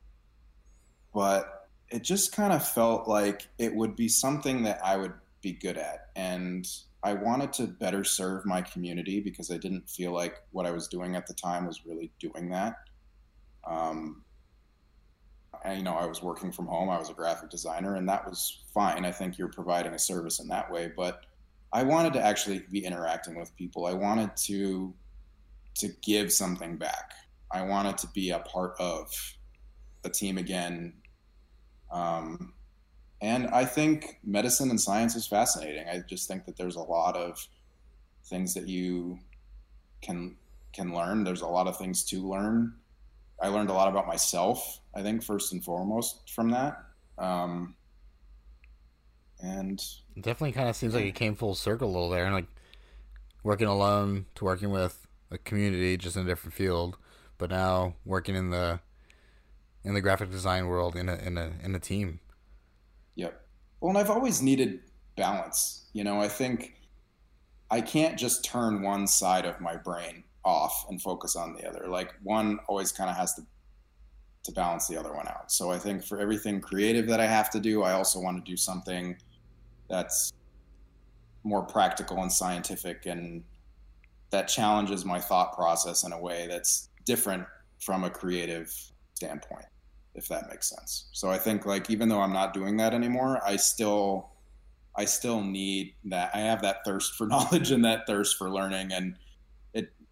[1.12, 5.52] but it just kind of felt like it would be something that I would be
[5.52, 6.08] good at.
[6.16, 6.66] And
[7.02, 10.88] I wanted to better serve my community because I didn't feel like what I was
[10.88, 12.74] doing at the time was really doing that.
[13.64, 14.24] Um,
[15.72, 18.62] you know, I was working from home, I was a graphic designer, and that was
[18.72, 19.04] fine.
[19.04, 20.92] I think you're providing a service in that way.
[20.96, 21.24] But
[21.72, 23.86] I wanted to actually be interacting with people.
[23.86, 24.94] I wanted to
[25.74, 27.12] to give something back.
[27.52, 29.12] I wanted to be a part of
[30.04, 30.94] a team again.
[31.92, 32.54] Um,
[33.20, 35.86] and I think medicine and science is fascinating.
[35.88, 37.46] I just think that there's a lot of
[38.24, 39.18] things that you
[40.02, 40.36] can
[40.72, 41.24] can learn.
[41.24, 42.74] There's a lot of things to learn.
[43.40, 44.80] I learned a lot about myself.
[44.94, 46.82] I think first and foremost from that.
[47.18, 47.74] Um,
[49.40, 49.82] and
[50.14, 52.46] it definitely kind of seems like it came full circle a little there, and like
[53.42, 56.96] working alone to working with a community just in a different field,
[57.38, 58.80] but now working in the
[59.84, 62.20] in the graphic design world in a in a in a team.
[63.16, 63.40] Yep.
[63.80, 64.80] Well, and I've always needed
[65.16, 65.86] balance.
[65.92, 66.74] You know, I think
[67.70, 71.88] I can't just turn one side of my brain off and focus on the other.
[71.88, 73.42] Like one always kind of has to
[74.44, 75.50] to balance the other one out.
[75.50, 78.48] So I think for everything creative that I have to do, I also want to
[78.48, 79.16] do something
[79.88, 80.32] that's
[81.42, 83.42] more practical and scientific and
[84.30, 87.44] that challenges my thought process in a way that's different
[87.80, 88.72] from a creative
[89.14, 89.64] standpoint
[90.16, 93.40] if that makes sense so i think like even though i'm not doing that anymore
[93.46, 94.30] i still
[94.96, 98.90] i still need that i have that thirst for knowledge and that thirst for learning
[98.92, 99.14] and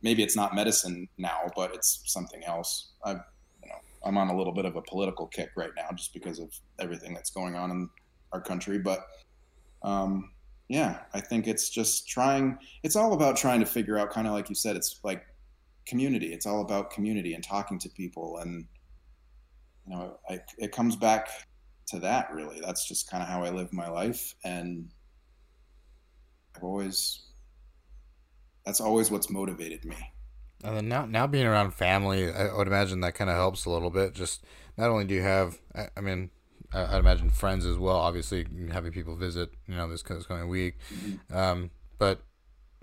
[0.04, 2.92] maybe it's not medicine now but it's something else.
[3.04, 6.12] I you know i'm on a little bit of a political kick right now just
[6.12, 7.88] because of everything that's going on in
[8.32, 9.06] our country but
[9.82, 10.30] um
[10.68, 14.34] yeah i think it's just trying it's all about trying to figure out kind of
[14.34, 15.24] like you said it's like
[15.86, 16.32] community.
[16.32, 18.66] It's all about community and talking to people and
[19.86, 21.28] you know I, it comes back
[21.88, 22.60] to that really.
[22.60, 24.90] That's just kind of how i live my life and
[26.56, 27.26] i've always
[28.64, 29.96] that's always what's motivated me
[30.62, 33.70] and then now now being around family i would imagine that kind of helps a
[33.70, 34.44] little bit just
[34.76, 36.30] not only do you have i, I mean
[36.74, 37.96] I'd imagine friends as well.
[37.96, 41.36] Obviously, having people visit, you know, this, this coming week, mm-hmm.
[41.36, 42.22] um, but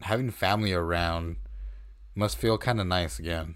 [0.01, 1.35] having family around
[2.15, 3.55] must feel kind of nice again.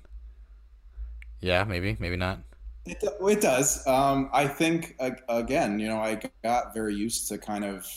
[1.42, 2.40] Yeah, maybe, maybe not.
[2.86, 3.86] It, it does.
[3.88, 4.96] Um, I think
[5.30, 7.88] again, you know, I got very used to kind of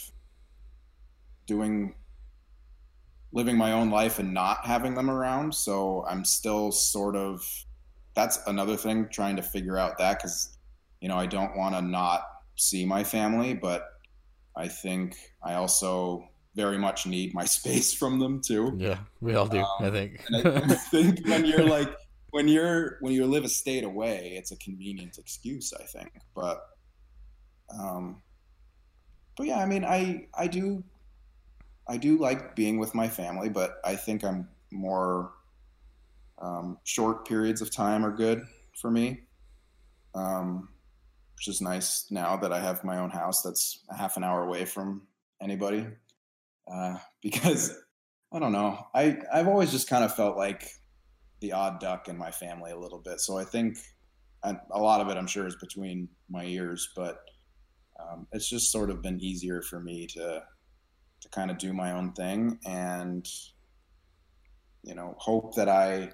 [1.46, 1.94] doing,
[3.32, 5.54] living my own life and not having them around.
[5.54, 7.46] So I'm still sort of.
[8.14, 10.58] That's another thing, trying to figure out that because
[11.00, 12.22] you know, I don't want to not
[12.56, 13.88] see my family, but
[14.56, 18.74] I think I also very much need my space from them too.
[18.76, 19.60] Yeah, we all do.
[19.60, 20.24] Um, I think.
[20.34, 20.60] I, I
[20.90, 21.94] think when you're like
[22.30, 25.72] when you're when you live a state away, it's a convenient excuse.
[25.72, 26.60] I think, but
[27.78, 28.22] um,
[29.36, 30.82] but yeah, I mean, I I do
[31.88, 35.32] I do like being with my family, but I think I'm more
[36.40, 38.42] um, short periods of time are good
[38.80, 39.22] for me.
[40.14, 40.68] Um,
[41.36, 44.42] which is nice now that I have my own house that's a half an hour
[44.42, 45.02] away from
[45.40, 45.86] anybody.
[46.70, 47.78] Uh, because
[48.32, 50.68] I don't know, I I've always just kind of felt like
[51.40, 53.20] the odd duck in my family a little bit.
[53.20, 53.78] So I think
[54.44, 57.20] and a lot of it, I'm sure, is between my ears, but
[58.00, 60.42] um, it's just sort of been easier for me to
[61.20, 63.28] to kind of do my own thing and
[64.82, 66.10] you know hope that I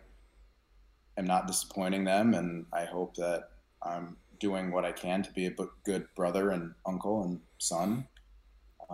[1.16, 3.50] am not disappointing them, and I hope that
[3.82, 8.06] I'm doing what I can to be a good brother and uncle and son.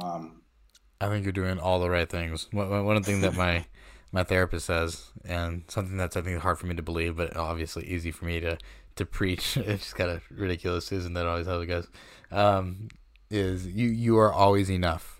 [0.02, 0.42] Um,
[1.00, 2.46] I think you're doing all the right things.
[2.52, 3.64] One, one thing that my
[4.12, 7.86] my therapist says, and something that's I think hard for me to believe, but obviously
[7.86, 8.58] easy for me to
[8.96, 9.56] to preach.
[9.56, 11.88] It's just kind of ridiculous, isn't that always how it goes?
[12.30, 12.88] Um,
[13.30, 15.19] is you you are always enough.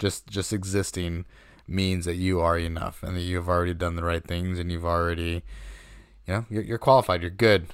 [0.00, 1.26] Just just existing
[1.68, 4.84] means that you are enough, and that you've already done the right things, and you've
[4.84, 5.44] already,
[6.26, 7.22] you know, you're, you're qualified.
[7.22, 7.68] You're good.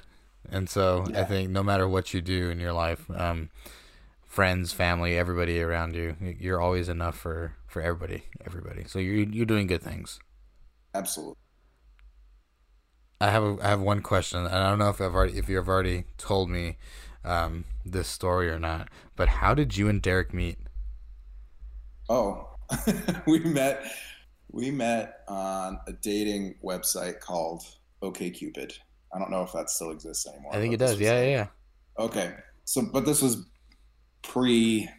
[0.49, 1.21] And so yeah.
[1.21, 3.49] I think no matter what you do in your life, um,
[4.23, 8.83] friends, family, everybody around you, you're always enough for, for everybody, everybody.
[8.85, 10.19] So you're, you're doing good things.
[10.93, 11.35] Absolutely.
[13.19, 15.49] I have a, I have one question, and I don't know if I've already if
[15.49, 16.77] you've already told me
[17.25, 18.89] um, this story or not.
[19.15, 20.59] But how did you and Derek meet?
[22.09, 22.49] Oh,
[23.27, 23.83] we met
[24.51, 27.63] we met on a dating website called
[28.01, 28.73] OKCupid.
[29.13, 30.53] I don't know if that still exists anymore.
[30.53, 30.99] I think it does.
[30.99, 31.47] Yeah, yeah, yeah.
[31.99, 32.35] Okay.
[32.65, 33.45] So, but this was
[34.21, 34.89] pre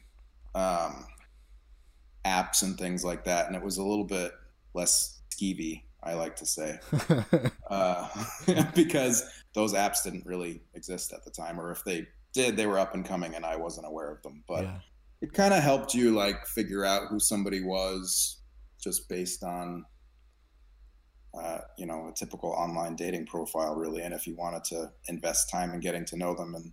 [0.55, 1.07] um,
[2.25, 4.33] apps and things like that, and it was a little bit
[4.75, 5.83] less skeevy.
[6.03, 6.79] I like to say,
[7.71, 8.09] uh,
[8.75, 12.79] because those apps didn't really exist at the time, or if they did, they were
[12.79, 14.43] up and coming, and I wasn't aware of them.
[14.47, 14.79] But yeah.
[15.21, 18.41] It kind of helped you like figure out who somebody was
[18.81, 19.85] just based on
[21.35, 24.03] uh, you know, a typical online dating profile, really.
[24.03, 26.73] And if you wanted to invest time in getting to know them, and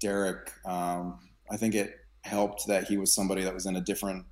[0.00, 1.20] Derek, um,
[1.50, 4.24] I think it helped that he was somebody that was in a different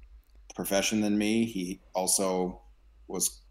[0.55, 1.45] profession than me.
[1.45, 2.63] He also
[3.07, 3.43] was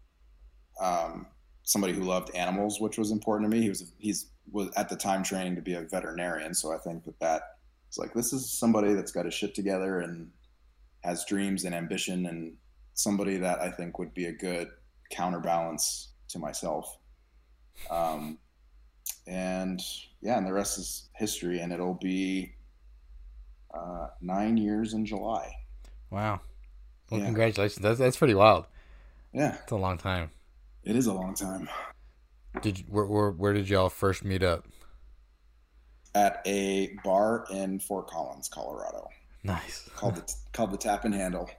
[0.80, 1.26] um,
[1.62, 3.62] somebody who loved animals, which was important to me.
[3.62, 7.04] He was he's was at the time training to be a veterinarian, so I think
[7.04, 7.42] that that
[7.92, 10.30] was like this is somebody that's got his shit together and
[11.04, 12.54] has dreams and ambition, and
[12.94, 14.68] somebody that I think would be a good
[15.10, 16.98] counterbalance to myself.
[17.90, 18.38] Um,
[19.26, 19.80] and
[20.20, 22.54] yeah, and the rest is history, and it'll be
[23.74, 25.52] uh, nine years in July.
[26.10, 26.40] Wow.
[27.10, 27.26] Well, yeah.
[27.26, 27.82] congratulations.
[27.82, 28.66] That's that's pretty wild.
[29.34, 30.30] Yeah, it's a long time.
[30.84, 31.68] It is a long time.
[32.60, 34.66] Did where, where where did y'all first meet up?
[36.14, 39.08] At a bar in Fort Collins, Colorado.
[39.44, 39.88] Nice.
[39.96, 41.50] Called the called the Tap and Handle.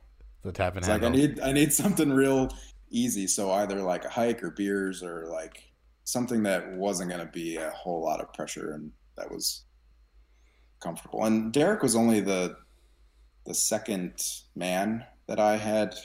[0.44, 1.10] The tap and It's handle.
[1.10, 2.50] like I need I need something real
[2.90, 3.28] easy.
[3.28, 5.64] So either like a hike or beers or like
[6.04, 9.64] something that wasn't going to be a whole lot of pressure and that was
[10.82, 11.24] comfortable.
[11.24, 12.58] And Derek was only the
[13.46, 14.20] the second
[14.56, 15.96] man that I had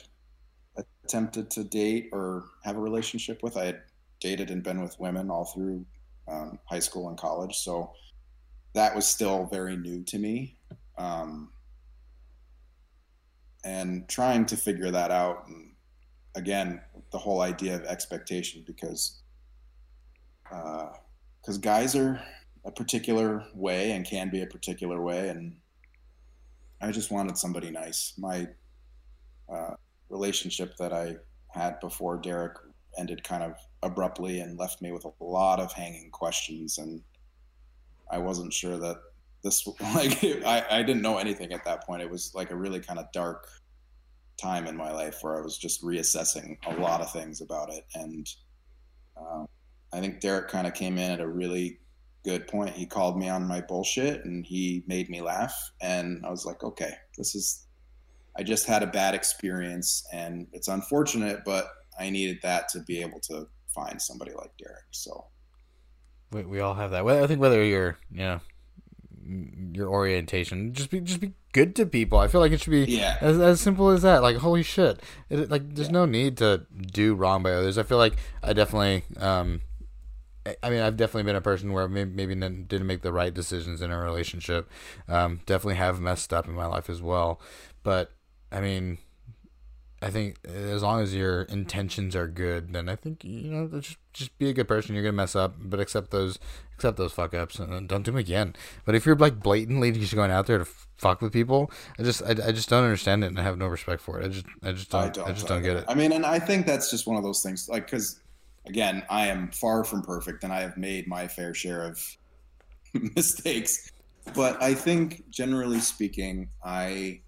[1.05, 3.57] attempted to date or have a relationship with.
[3.57, 3.83] I had
[4.21, 5.85] dated and been with women all through
[6.29, 7.93] um, high school and college, so
[8.79, 10.57] that was still very new to me.
[10.97, 11.51] Um,
[13.65, 15.73] and trying to figure that out and
[16.37, 19.21] again the whole idea of expectation because
[20.45, 22.23] because uh, guys are
[22.65, 25.57] a particular way and can be a particular way and
[26.81, 28.47] i just wanted somebody nice my
[29.53, 29.75] uh,
[30.09, 31.17] relationship that i
[31.49, 32.57] had before derek
[32.97, 37.03] ended kind of abruptly and left me with a lot of hanging questions and
[38.11, 38.97] i wasn't sure that
[39.43, 42.03] this like I, I didn't know anything at that point.
[42.03, 43.49] It was like a really kind of dark
[44.41, 47.85] time in my life where i was just reassessing a lot of things about it.
[47.95, 48.27] And
[49.17, 49.49] um,
[49.93, 51.81] i think derek kind of came in at a really
[52.25, 52.71] good point.
[52.71, 55.55] He called me on my bullshit and he made me laugh.
[55.81, 57.67] And i was like okay this is
[58.37, 63.01] i just had a bad experience and it's unfortunate but i needed that to be
[63.01, 64.85] able to find somebody like derek.
[64.91, 65.27] So
[66.31, 68.41] we, we all have that well, i think whether you're you know
[69.73, 70.73] your orientation.
[70.73, 72.19] Just be just be good to people.
[72.19, 73.19] I feel like it should be yeah.
[73.21, 74.23] as, as simple as that.
[74.23, 75.93] Like holy shit, it, like there's yeah.
[75.93, 77.79] no need to do wrong by others.
[77.79, 79.05] I feel like I definitely.
[79.19, 79.63] Um,
[80.63, 83.83] I mean, I've definitely been a person where maybe, maybe didn't make the right decisions
[83.83, 84.71] in a relationship.
[85.07, 87.39] Um, definitely have messed up in my life as well.
[87.83, 88.13] But
[88.51, 88.97] I mean,
[90.01, 93.97] I think as long as your intentions are good, then I think you know just
[94.13, 94.95] just be a good person.
[94.95, 96.39] You're gonna mess up, but accept those
[96.75, 98.55] accept those fuck ups and don't do them again.
[98.85, 100.65] But if you're like blatantly just going out there to
[100.97, 103.67] fuck with people, I just I, I just don't understand it and I have no
[103.67, 104.27] respect for it.
[104.27, 105.85] I just I just don't I, don't, I just don't get it.
[105.89, 107.69] I mean, and I think that's just one of those things.
[107.69, 108.21] Like, because
[108.67, 112.01] again, I am far from perfect, and I have made my fair share of
[113.17, 113.91] mistakes.
[114.35, 117.23] But I think, generally speaking, I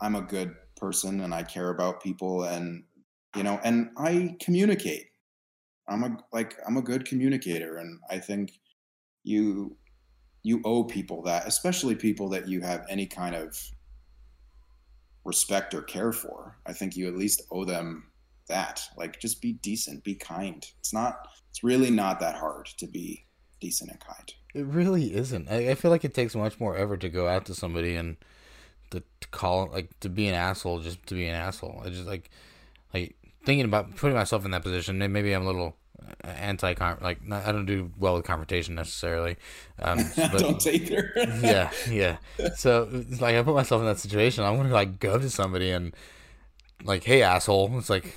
[0.00, 2.84] I'm a good person and I care about people and
[3.36, 5.06] you know and I communicate.
[5.88, 8.52] I'm a like I'm a good communicator and I think
[9.22, 9.76] you
[10.42, 13.60] you owe people that, especially people that you have any kind of
[15.24, 16.56] respect or care for.
[16.66, 18.10] I think you at least owe them
[18.48, 18.82] that.
[18.96, 20.64] Like just be decent, be kind.
[20.78, 23.26] It's not it's really not that hard to be
[23.60, 24.32] decent and kind.
[24.54, 25.50] It really isn't.
[25.50, 28.16] I, I feel like it takes much more effort to go out to somebody and
[28.90, 31.82] to, to call like to be an asshole just to be an asshole.
[31.84, 32.30] I just like
[32.92, 34.98] like thinking about putting myself in that position.
[34.98, 35.76] Maybe I'm a little
[36.24, 39.36] anti like not, I don't do well with confrontation necessarily.
[39.80, 41.12] Um, but, don't either.
[41.42, 42.16] yeah, yeah.
[42.56, 44.44] So like I put myself in that situation.
[44.44, 45.94] I'm gonna like go to somebody and
[46.84, 47.76] like, hey asshole.
[47.78, 48.16] It's like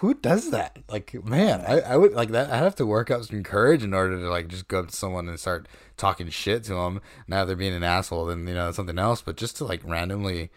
[0.00, 0.78] who does that?
[0.88, 2.50] Like, man, I, I would like that.
[2.50, 4.96] I have to work up some courage in order to like just go up to
[4.96, 7.02] someone and start talking shit to them.
[7.28, 9.20] Now they're being an asshole, then you know something else.
[9.20, 10.48] But just to like randomly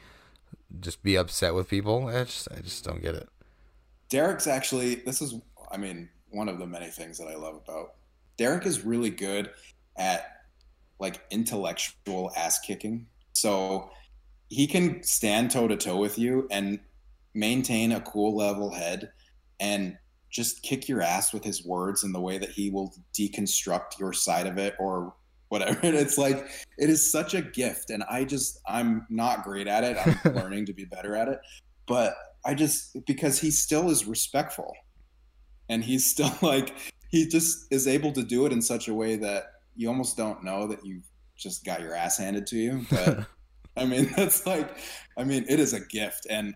[0.79, 3.27] just be upset with people, I just I just don't get it.
[4.07, 5.35] Derek's actually this is
[5.69, 7.95] I mean one of the many things that I love about
[8.37, 9.49] Derek is really good
[9.97, 10.25] at
[10.99, 13.07] like intellectual ass kicking.
[13.33, 13.91] So
[14.47, 16.79] he can stand toe to toe with you and
[17.33, 19.11] maintain a cool level head
[19.63, 19.97] and
[20.29, 24.11] just kick your ass with his words and the way that he will deconstruct your
[24.11, 25.15] side of it or
[25.47, 25.79] whatever.
[25.83, 29.83] And it's like it is such a gift, and I just I'm not great at
[29.83, 29.97] it.
[30.05, 31.39] I'm learning to be better at it,
[31.87, 32.13] but
[32.45, 34.73] I just because he still is respectful,
[35.69, 36.75] and he's still like
[37.09, 39.45] he just is able to do it in such a way that
[39.75, 41.01] you almost don't know that you
[41.37, 42.85] just got your ass handed to you.
[42.89, 43.27] But
[43.77, 44.77] I mean, that's like,
[45.17, 46.53] I mean, it is a gift, and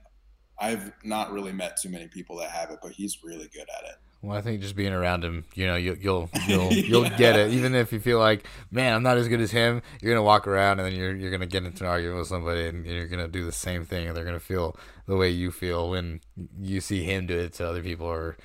[0.59, 3.89] I've not really met too many people that have it, but he's really good at
[3.89, 3.95] it.
[4.21, 7.17] Well, I think just being around him, you know, you, you'll you'll you'll yeah.
[7.17, 7.51] get it.
[7.51, 10.47] Even if you feel like, man, I'm not as good as him, you're gonna walk
[10.47, 13.27] around and then you're you're gonna get into an argument with somebody and you're gonna
[13.27, 16.19] do the same thing, and they're gonna feel the way you feel when
[16.59, 18.07] you see him do it to other people.
[18.07, 18.37] Or,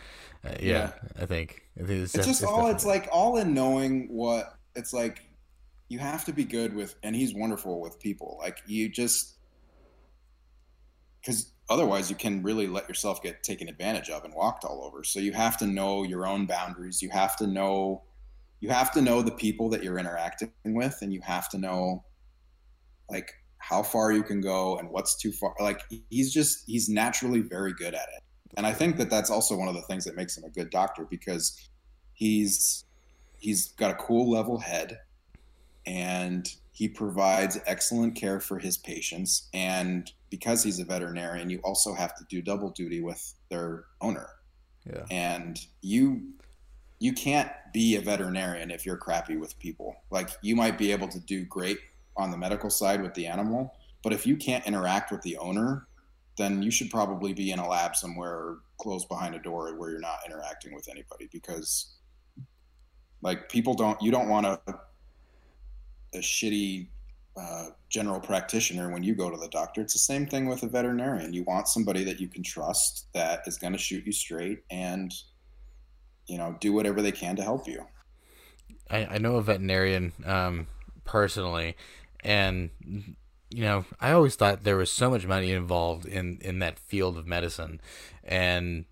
[0.45, 2.69] uh, yeah, yeah, I think I think it's, it's just it's all.
[2.69, 5.27] It's like all in knowing what it's like.
[5.89, 8.39] You have to be good with, and he's wonderful with people.
[8.41, 9.37] Like you just
[11.21, 15.03] because otherwise you can really let yourself get taken advantage of and walked all over.
[15.05, 17.03] So you have to know your own boundaries.
[17.03, 18.03] You have to know
[18.61, 22.05] you have to know the people that you're interacting with and you have to know
[23.11, 25.55] like how far you can go and what's too far.
[25.59, 28.23] Like he's just he's naturally very good at it.
[28.57, 30.71] And i think that that's also one of the things that makes him a good
[30.71, 31.71] doctor because
[32.13, 32.85] he's
[33.39, 34.99] he's got a cool level head
[35.87, 39.49] and he provides excellent care for his patients.
[39.53, 44.29] And because he's a veterinarian you also have to do double duty with their owner.
[44.85, 45.05] Yeah.
[45.13, 46.33] and you
[46.99, 49.95] you can't be a veterinarian if you're crappy with people.
[50.11, 51.79] Like you might be able to do great
[52.17, 55.87] on the medical side with the animal but if you can't interact with the owner
[56.39, 59.91] then you should probably be in a lab somewhere or closed behind a door where
[59.91, 61.95] you're not interacting with anybody because
[63.21, 64.61] like people don't you don't want a
[66.15, 66.89] a shitty
[67.37, 69.81] uh, general practitioner when you go to the doctor.
[69.81, 71.33] It's the same thing with a veterinarian.
[71.33, 75.13] You want somebody that you can trust that is going to shoot you straight and
[76.27, 77.85] you know do whatever they can to help you.
[78.91, 80.67] I, I know a veterinarian um,
[81.05, 81.77] personally,
[82.23, 82.71] and
[83.51, 87.17] you know, I always thought there was so much money involved in in that field
[87.17, 87.81] of medicine,
[88.25, 88.85] and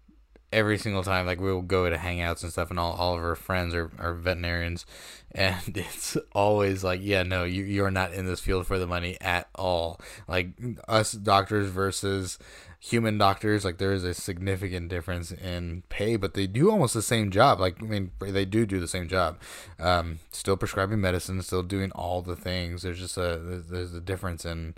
[0.53, 3.37] every single time, like we'll go to hangouts and stuff, and all, all of our
[3.37, 4.87] friends are, are veterinarians,
[5.33, 9.17] and it's always like, yeah, no, you you're not in this field for the money
[9.21, 10.01] at all.
[10.29, 10.51] Like
[10.89, 12.39] us doctors versus
[12.83, 17.03] human doctors like there is a significant difference in pay but they do almost the
[17.03, 17.61] same job.
[17.61, 19.39] Like i mean they do do the same job.
[19.79, 22.83] Um, still prescribing medicine still doing all the things.
[22.83, 24.75] There's just a there's a difference in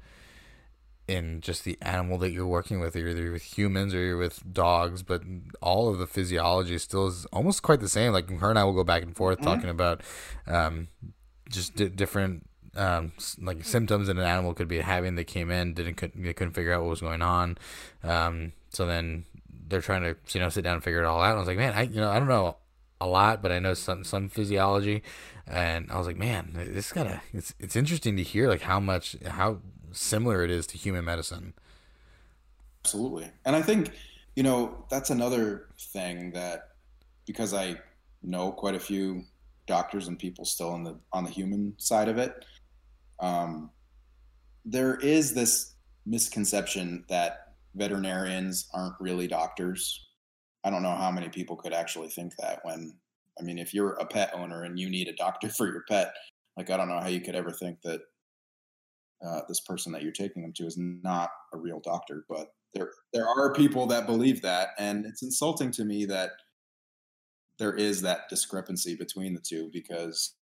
[1.12, 4.16] in just the animal that you're working with either you're either with humans or you're
[4.16, 5.22] with dogs but
[5.60, 8.12] all of the physiology still is almost quite the same.
[8.12, 9.46] Like her and i will go back and forth mm-hmm.
[9.46, 10.00] talking about
[10.46, 10.88] um,
[11.50, 12.46] just d- different
[12.76, 16.32] um, like symptoms that an animal could be having that came in didn't couldn't, they
[16.32, 17.58] couldn't figure out what was going on.
[18.02, 19.26] Um, so then
[19.68, 21.30] they're trying to you know sit down and figure it all out.
[21.30, 22.56] And i was like man i you know i don't know
[23.00, 25.02] a lot but i know some some physiology.
[25.46, 29.16] And i was like man this gotta it's it's interesting to hear like how much
[29.26, 29.58] how
[29.92, 31.52] similar it is to human medicine
[32.84, 33.92] absolutely and i think
[34.36, 36.70] you know that's another thing that
[37.26, 37.74] because i
[38.22, 39.22] know quite a few
[39.66, 42.44] doctors and people still on the on the human side of it
[43.20, 43.70] um,
[44.64, 45.74] there is this
[46.04, 50.08] misconception that veterinarians aren't really doctors.
[50.64, 52.94] I don't know how many people could actually think that when,
[53.40, 56.12] I mean, if you're a pet owner and you need a doctor for your pet,
[56.56, 58.00] like, I don't know how you could ever think that
[59.26, 62.90] uh, this person that you're taking them to is not a real doctor, but there,
[63.12, 64.70] there are people that believe that.
[64.78, 66.30] And it's insulting to me that
[67.58, 70.34] there is that discrepancy between the two because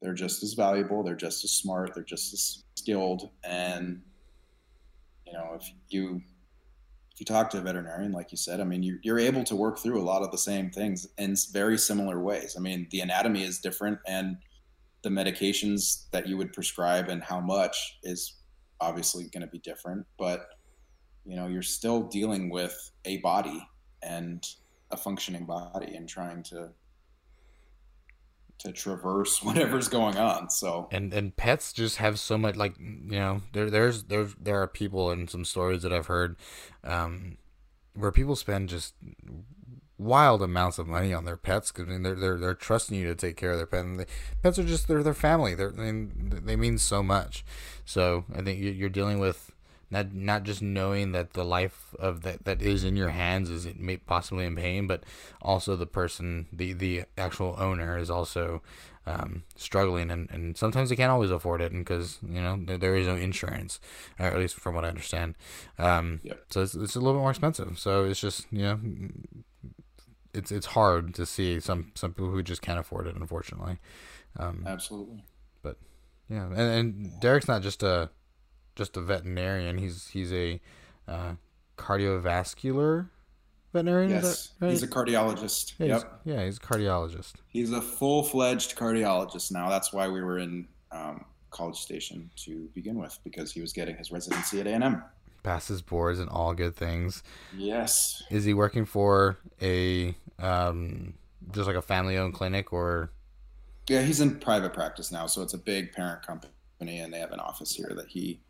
[0.00, 4.00] they're just as valuable they're just as smart they're just as skilled and
[5.26, 6.20] you know if you
[7.12, 9.54] if you talk to a veterinarian like you said i mean you're, you're able to
[9.54, 13.00] work through a lot of the same things in very similar ways i mean the
[13.00, 14.36] anatomy is different and
[15.02, 18.36] the medications that you would prescribe and how much is
[18.80, 20.48] obviously going to be different but
[21.24, 23.66] you know you're still dealing with a body
[24.02, 24.46] and
[24.90, 26.70] a functioning body and trying to
[28.60, 30.50] to traverse whatever's going on.
[30.50, 34.62] So and and pets just have so much like you know there there's there there
[34.62, 36.36] are people and some stories that I've heard
[36.84, 37.38] um,
[37.94, 38.94] where people spend just
[40.00, 43.06] wild amounts of money on their pets because I mean they're they're they're trusting you
[43.08, 44.06] to take care of their pet and the
[44.42, 47.44] pets are just they're their family they're mean, they mean so much
[47.84, 49.52] so I think you're dealing with
[49.90, 53.66] not not just knowing that the life of that that is in your hands is
[53.66, 55.02] it may possibly in pain, but
[55.42, 58.62] also the person, the the actual owner is also
[59.06, 62.96] um, struggling, and, and sometimes they can't always afford it, because you know there, there
[62.96, 63.80] is no insurance,
[64.18, 65.34] or at least from what I understand.
[65.78, 66.44] Um, yep.
[66.50, 67.78] So it's, it's a little bit more expensive.
[67.78, 68.80] So it's just you know
[70.34, 73.78] it's it's hard to see some some people who just can't afford it, unfortunately.
[74.38, 75.24] Um, Absolutely.
[75.62, 75.76] But
[76.28, 78.10] yeah, and, and Derek's not just a
[78.76, 79.78] just a veterinarian.
[79.78, 80.60] He's he's a
[81.08, 81.32] uh,
[81.76, 83.08] cardiovascular
[83.72, 84.10] veterinarian.
[84.10, 84.70] Yes, right?
[84.70, 85.74] he's a cardiologist.
[85.78, 86.20] Yeah, yep.
[86.24, 87.34] He's, yeah, he's a cardiologist.
[87.48, 89.68] He's a full fledged cardiologist now.
[89.68, 93.96] That's why we were in um, College Station to begin with because he was getting
[93.96, 95.02] his residency at A and M.
[95.42, 97.22] Passes boards and all good things.
[97.56, 98.22] Yes.
[98.30, 101.14] Is he working for a um,
[101.52, 103.10] just like a family owned clinic or?
[103.88, 107.32] Yeah, he's in private practice now, so it's a big parent company, and they have
[107.32, 108.40] an office here that he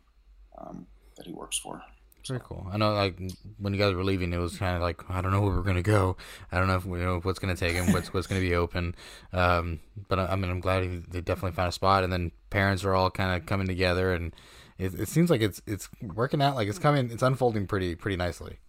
[0.57, 0.85] um,
[1.17, 1.81] that he works for.
[2.27, 2.67] Very cool.
[2.71, 3.19] I know, like
[3.57, 5.63] when you guys were leaving, it was kind of like I don't know where we're
[5.63, 6.17] gonna go.
[6.51, 8.93] I don't know if we know what's gonna take him, what's what's gonna be open.
[9.33, 12.31] Um, but I, I, mean, I'm glad he, they definitely found a spot, and then
[12.51, 14.35] parents are all kind of coming together, and
[14.81, 16.55] it, it seems like it's it's working out.
[16.55, 18.59] Like it's coming, it's unfolding pretty pretty nicely.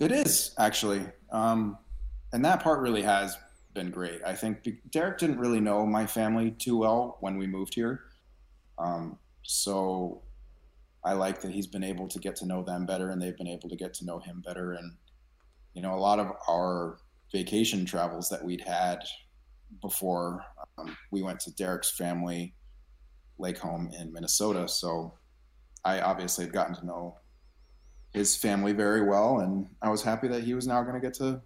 [0.00, 1.78] It is actually, um,
[2.32, 3.36] and that part really has
[3.74, 4.20] been great.
[4.26, 8.00] I think Derek didn't really know my family too well when we moved here,
[8.78, 10.22] um, so
[11.04, 13.48] I like that he's been able to get to know them better and they've been
[13.48, 14.72] able to get to know him better.
[14.72, 14.92] And,
[15.74, 16.98] you know, a lot of our
[17.32, 19.00] vacation travels that we'd had
[19.80, 20.44] before
[20.78, 22.54] um, we went to Derek's family
[23.38, 24.68] lake home in Minnesota.
[24.68, 25.14] So
[25.84, 27.18] I obviously had gotten to know
[28.12, 31.14] his family very well, and I was happy that he was now going to get
[31.14, 31.40] to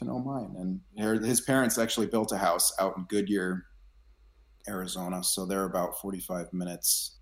[0.00, 0.80] to know mine.
[0.96, 3.66] And his parents actually built a house out in Goodyear,
[4.68, 7.18] Arizona, so they're about 45 minutes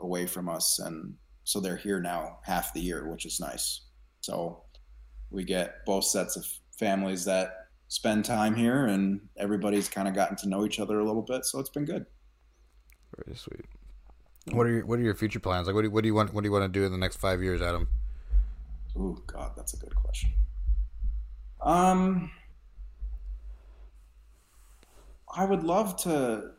[0.00, 3.82] away from us, and so they're here now half the year, which is nice.
[4.22, 4.64] So
[5.30, 6.46] we get both sets of
[6.78, 11.04] families that spend time here, and everybody's kind of gotten to know each other a
[11.04, 12.06] little bit, so it's been good.
[13.16, 13.66] Very sweet.
[14.50, 15.66] What are your What are your future plans?
[15.66, 16.98] Like, what do what do you want What do you want to do in the
[16.98, 17.88] next five years, Adam?
[18.96, 20.30] Oh God, that's a good question.
[21.60, 22.30] Um,
[25.34, 26.50] I would love to.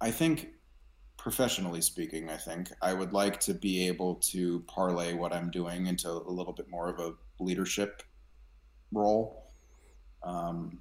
[0.00, 0.50] I think,
[1.16, 5.86] professionally speaking, I think I would like to be able to parlay what I'm doing
[5.86, 8.04] into a little bit more of a leadership
[8.92, 9.50] role.
[10.22, 10.78] Um,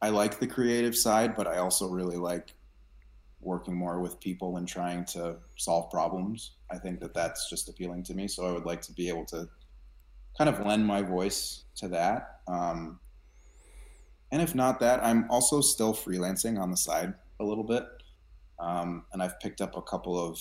[0.00, 2.52] I like the creative side, but I also really like
[3.42, 6.52] working more with people and trying to solve problems.
[6.70, 8.28] I think that that's just appealing to me.
[8.28, 9.48] So I would like to be able to
[10.38, 12.40] kind of lend my voice to that.
[12.48, 13.00] Um,
[14.30, 17.84] and if not that, I'm also still freelancing on the side a little bit.
[18.58, 20.40] Um, and I've picked up a couple of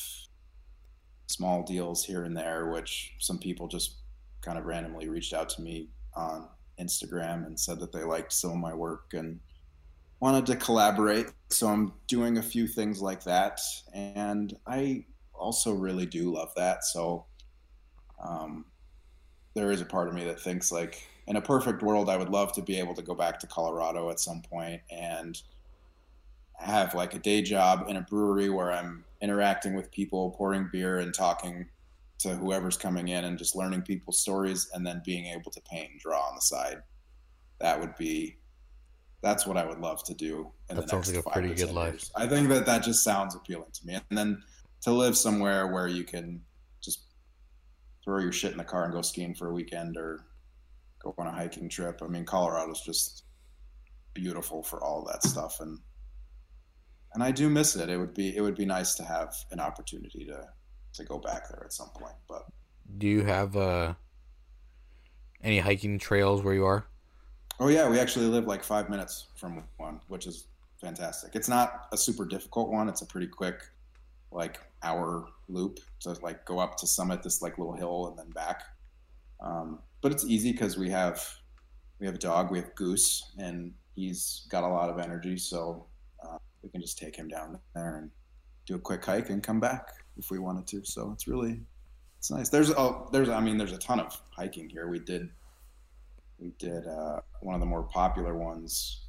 [1.27, 3.97] small deals here and there, which some people just
[4.41, 6.47] kind of randomly reached out to me on
[6.79, 9.39] Instagram and said that they liked some of my work and
[10.21, 11.27] wanted to collaborate.
[11.49, 13.59] So I'm doing a few things like that.
[13.93, 15.03] And I
[15.33, 16.85] also really do love that.
[16.85, 17.25] So
[18.23, 18.65] um,
[19.55, 22.29] there is a part of me that thinks like in a perfect world, I would
[22.29, 25.41] love to be able to go back to Colorado at some point and
[26.53, 30.99] have like a day job in a brewery where I'm interacting with people, pouring beer
[30.99, 31.65] and talking
[32.19, 35.91] to whoever's coming in and just learning people's stories and then being able to paint
[35.91, 36.83] and draw on the side.
[37.59, 38.37] That would be
[39.21, 41.71] that's what I would love to do in that the next like a pretty good
[41.71, 41.93] life.
[41.93, 42.11] Years.
[42.15, 43.99] I think that that just sounds appealing to me.
[44.09, 44.41] And then
[44.81, 46.41] to live somewhere where you can
[46.81, 47.05] just
[48.03, 50.25] throw your shit in the car and go skiing for a weekend or
[51.03, 52.01] go on a hiking trip.
[52.01, 53.25] I mean, Colorado's just
[54.13, 55.79] beautiful for all that stuff and
[57.13, 57.89] and I do miss it.
[57.89, 60.47] It would be it would be nice to have an opportunity to
[60.93, 62.15] to go back there at some point.
[62.27, 62.43] But
[62.97, 63.93] do you have uh
[65.43, 66.85] any hiking trails where you are?
[67.61, 70.47] Oh yeah, we actually live like five minutes from one, which is
[70.81, 71.35] fantastic.
[71.35, 72.89] It's not a super difficult one.
[72.89, 73.61] It's a pretty quick,
[74.31, 78.31] like hour loop to like go up to summit this like little hill and then
[78.31, 78.63] back.
[79.39, 81.23] Um, but it's easy because we have
[81.99, 85.85] we have a dog, we have Goose, and he's got a lot of energy, so
[86.25, 88.09] uh, we can just take him down there and
[88.65, 89.87] do a quick hike and come back
[90.17, 90.83] if we wanted to.
[90.83, 91.61] So it's really
[92.17, 92.49] it's nice.
[92.49, 94.89] There's a there's I mean there's a ton of hiking here.
[94.89, 95.29] We did
[96.41, 99.05] we did uh, one of the more popular ones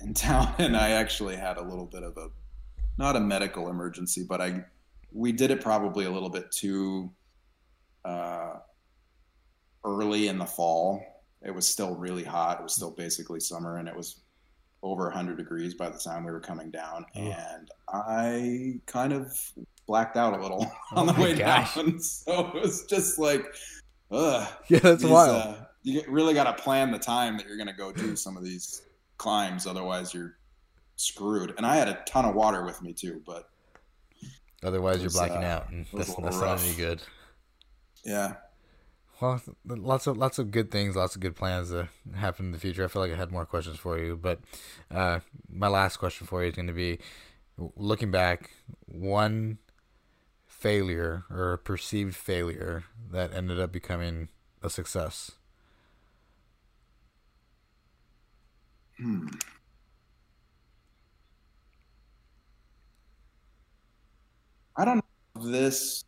[0.00, 2.28] in town, and I actually had a little bit of a
[2.96, 4.64] not a medical emergency, but I
[5.12, 7.10] we did it probably a little bit too
[8.04, 8.54] uh,
[9.84, 11.02] early in the fall.
[11.42, 12.60] It was still really hot.
[12.60, 14.20] It was still basically summer, and it was
[14.82, 17.20] over 100 degrees by the time we were coming down, oh.
[17.20, 19.32] and I kind of
[19.86, 21.74] blacked out a little oh on the way gosh.
[21.74, 21.98] down.
[22.00, 23.46] So it was just like,
[24.10, 24.46] ugh.
[24.68, 25.36] Yeah, that's these, wild.
[25.36, 25.54] Uh,
[25.84, 28.42] you really got to plan the time that you're going to go do some of
[28.42, 28.82] these
[29.18, 29.66] climbs.
[29.66, 30.36] Otherwise, you're
[30.96, 31.54] screwed.
[31.56, 33.50] And I had a ton of water with me too, but
[34.62, 37.02] otherwise was, you're blacking uh, out, and that's, that's not any good.
[38.04, 38.34] Yeah.
[39.20, 42.58] Well, lots of lots of good things, lots of good plans to happen in the
[42.58, 42.84] future.
[42.84, 44.40] I feel like I had more questions for you, but
[44.90, 46.98] uh, my last question for you is going to be:
[47.76, 48.50] looking back,
[48.86, 49.58] one
[50.46, 54.28] failure or a perceived failure that ended up becoming
[54.62, 55.32] a success.
[58.98, 59.26] Hmm.
[64.76, 65.02] I don't know
[65.36, 66.04] if this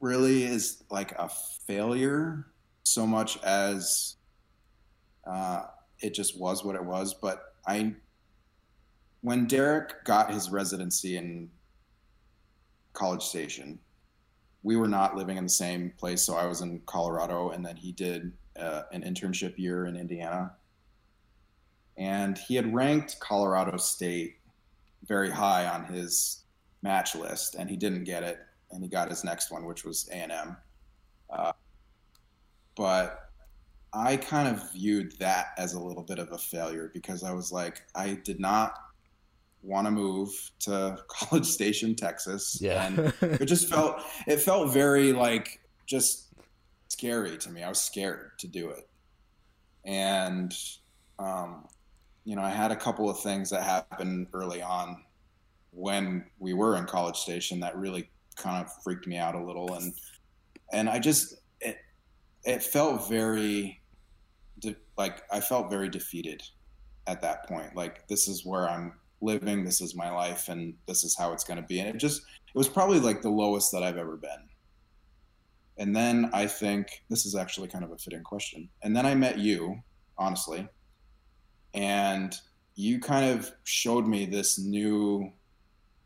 [0.00, 1.28] really is like a
[1.66, 2.46] failure
[2.84, 4.16] so much as
[5.26, 5.64] uh,
[6.00, 7.14] it just was what it was.
[7.14, 7.94] But I,
[9.22, 11.50] when Derek got his residency in
[12.92, 13.78] College Station,
[14.62, 16.22] we were not living in the same place.
[16.22, 20.52] So I was in Colorado, and then he did uh, an internship year in Indiana
[21.96, 24.36] and he had ranked Colorado State
[25.04, 26.44] very high on his
[26.82, 28.38] match list, and he didn't get it,
[28.70, 30.56] and he got his next one, which was A and M.
[31.30, 31.52] Uh,
[32.76, 33.30] but
[33.92, 37.50] I kind of viewed that as a little bit of a failure because I was
[37.50, 38.74] like, I did not
[39.62, 40.30] want to move
[40.60, 42.58] to College Station, Texas.
[42.60, 42.86] Yeah.
[42.86, 46.34] and it just felt it felt very like just
[46.88, 47.62] scary to me.
[47.62, 48.88] I was scared to do it.
[49.84, 50.54] And
[51.18, 51.66] um,
[52.26, 55.04] you know, I had a couple of things that happened early on
[55.70, 59.74] when we were in College Station that really kind of freaked me out a little,
[59.74, 59.94] and
[60.72, 61.78] and I just it
[62.44, 63.80] it felt very
[64.58, 66.42] de- like I felt very defeated
[67.06, 67.76] at that point.
[67.76, 71.44] Like this is where I'm living, this is my life, and this is how it's
[71.44, 74.16] going to be, and it just it was probably like the lowest that I've ever
[74.16, 74.48] been.
[75.78, 78.68] And then I think this is actually kind of a fitting question.
[78.82, 79.76] And then I met you,
[80.18, 80.66] honestly,
[81.76, 82.34] and
[82.74, 85.30] you kind of showed me this new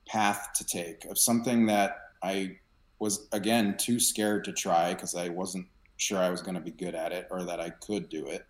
[0.06, 2.58] path to take of something that I
[2.98, 5.66] was again too scared to try because I wasn't
[5.96, 8.44] sure I was going to be good at it or that I could do it.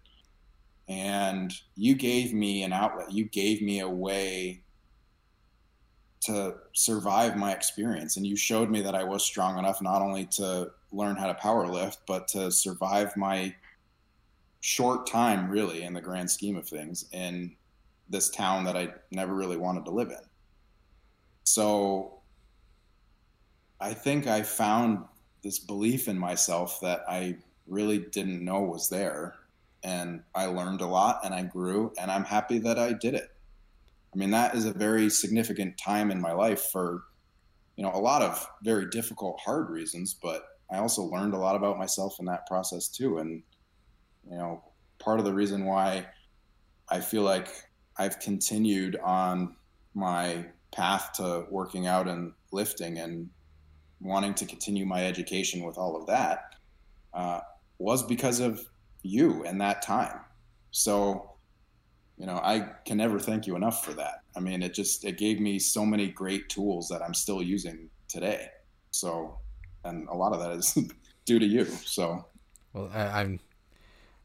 [0.89, 3.13] And you gave me an outlet.
[3.13, 4.63] You gave me a way
[6.23, 8.17] to survive my experience.
[8.17, 11.35] And you showed me that I was strong enough not only to learn how to
[11.35, 13.55] power lift, but to survive my
[14.61, 17.57] short time, really, in the grand scheme of things, in
[18.09, 20.23] this town that I never really wanted to live in.
[21.45, 22.21] So
[23.81, 25.05] I think I found
[25.43, 27.37] this belief in myself that I
[27.67, 29.37] really didn't know was there.
[29.83, 33.31] And I learned a lot and I grew, and I'm happy that I did it.
[34.13, 37.05] I mean, that is a very significant time in my life for,
[37.77, 41.57] you know, a lot of very difficult, hard reasons, but I also learned a lot
[41.57, 43.19] about myself in that process too.
[43.19, 43.43] And,
[44.29, 44.65] you know,
[44.99, 46.07] part of the reason why
[46.89, 47.49] I feel like
[47.97, 49.57] I've continued on
[49.95, 53.29] my path to working out and lifting and
[54.01, 56.55] wanting to continue my education with all of that
[57.13, 57.41] uh,
[57.79, 58.65] was because of
[59.03, 60.21] you and that time.
[60.71, 61.33] So,
[62.17, 64.23] you know, I can never thank you enough for that.
[64.37, 67.89] I mean, it just it gave me so many great tools that I'm still using
[68.09, 68.49] today.
[68.91, 69.39] So,
[69.85, 70.79] and a lot of that is
[71.25, 71.65] due to you.
[71.65, 72.27] So,
[72.73, 73.41] well, I, am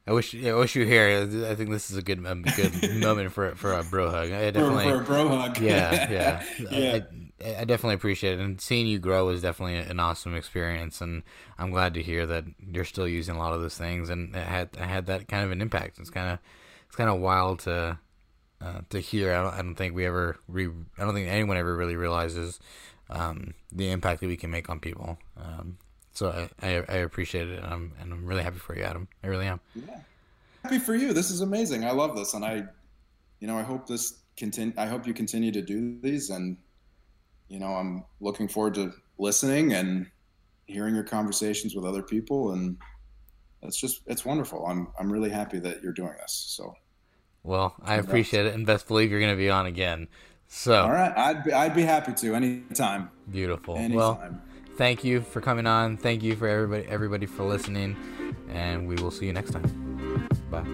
[0.08, 1.28] I wish I wish you were here.
[1.50, 4.32] I think this is a good a good moment for for a bro hug.
[4.32, 5.60] I definitely for, for a bro hug.
[5.60, 7.00] Yeah, yeah, yeah.
[7.44, 11.02] I, I, definitely appreciate it, and seeing you grow is definitely an awesome experience.
[11.02, 11.24] And
[11.58, 14.46] I'm glad to hear that you're still using a lot of those things, and it
[14.46, 15.98] had I had that kind of an impact.
[15.98, 16.40] It's kind of
[16.86, 17.98] it's kind of wild to
[18.62, 19.34] uh, to hear.
[19.34, 20.68] I don't, I don't think we ever re,
[21.00, 22.60] I don't think anyone ever really realizes
[23.10, 25.18] um, the impact that we can make on people.
[25.36, 25.78] Um,
[26.16, 29.08] so I, I, I, appreciate it, and I'm and I'm really happy for you, Adam.
[29.24, 29.60] I really am.
[29.76, 30.00] Yeah,
[30.64, 31.14] happy for you.
[31.14, 31.84] This is amazing.
[31.84, 32.64] I love this, and I,
[33.40, 34.74] you know, I hope this continue.
[34.78, 36.58] I hope you continue to do these, and
[37.50, 40.08] you know, I'm looking forward to listening and
[40.68, 42.78] hearing your conversations with other people, and
[43.62, 44.66] it's just it's wonderful.
[44.66, 46.32] I'm I'm really happy that you're doing this.
[46.32, 46.74] So.
[47.44, 50.08] Well, I appreciate it, and best believe you're going to be on again.
[50.48, 53.12] So, all right, I'd be, I'd be happy to anytime.
[53.32, 53.76] Beautiful.
[53.76, 53.96] Anytime.
[53.96, 54.42] Well,
[54.78, 55.98] thank you for coming on.
[55.98, 57.96] Thank you for everybody everybody for listening,
[58.50, 60.28] and we will see you next time.
[60.50, 60.66] Bye.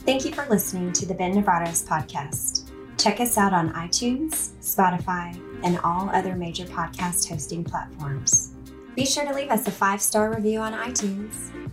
[0.00, 2.70] Thank you for listening to the Ben Nevares podcast.
[2.98, 8.54] Check us out on iTunes, Spotify, and all other major podcast hosting platforms.
[8.96, 11.69] Be sure to leave us a five star review on iTunes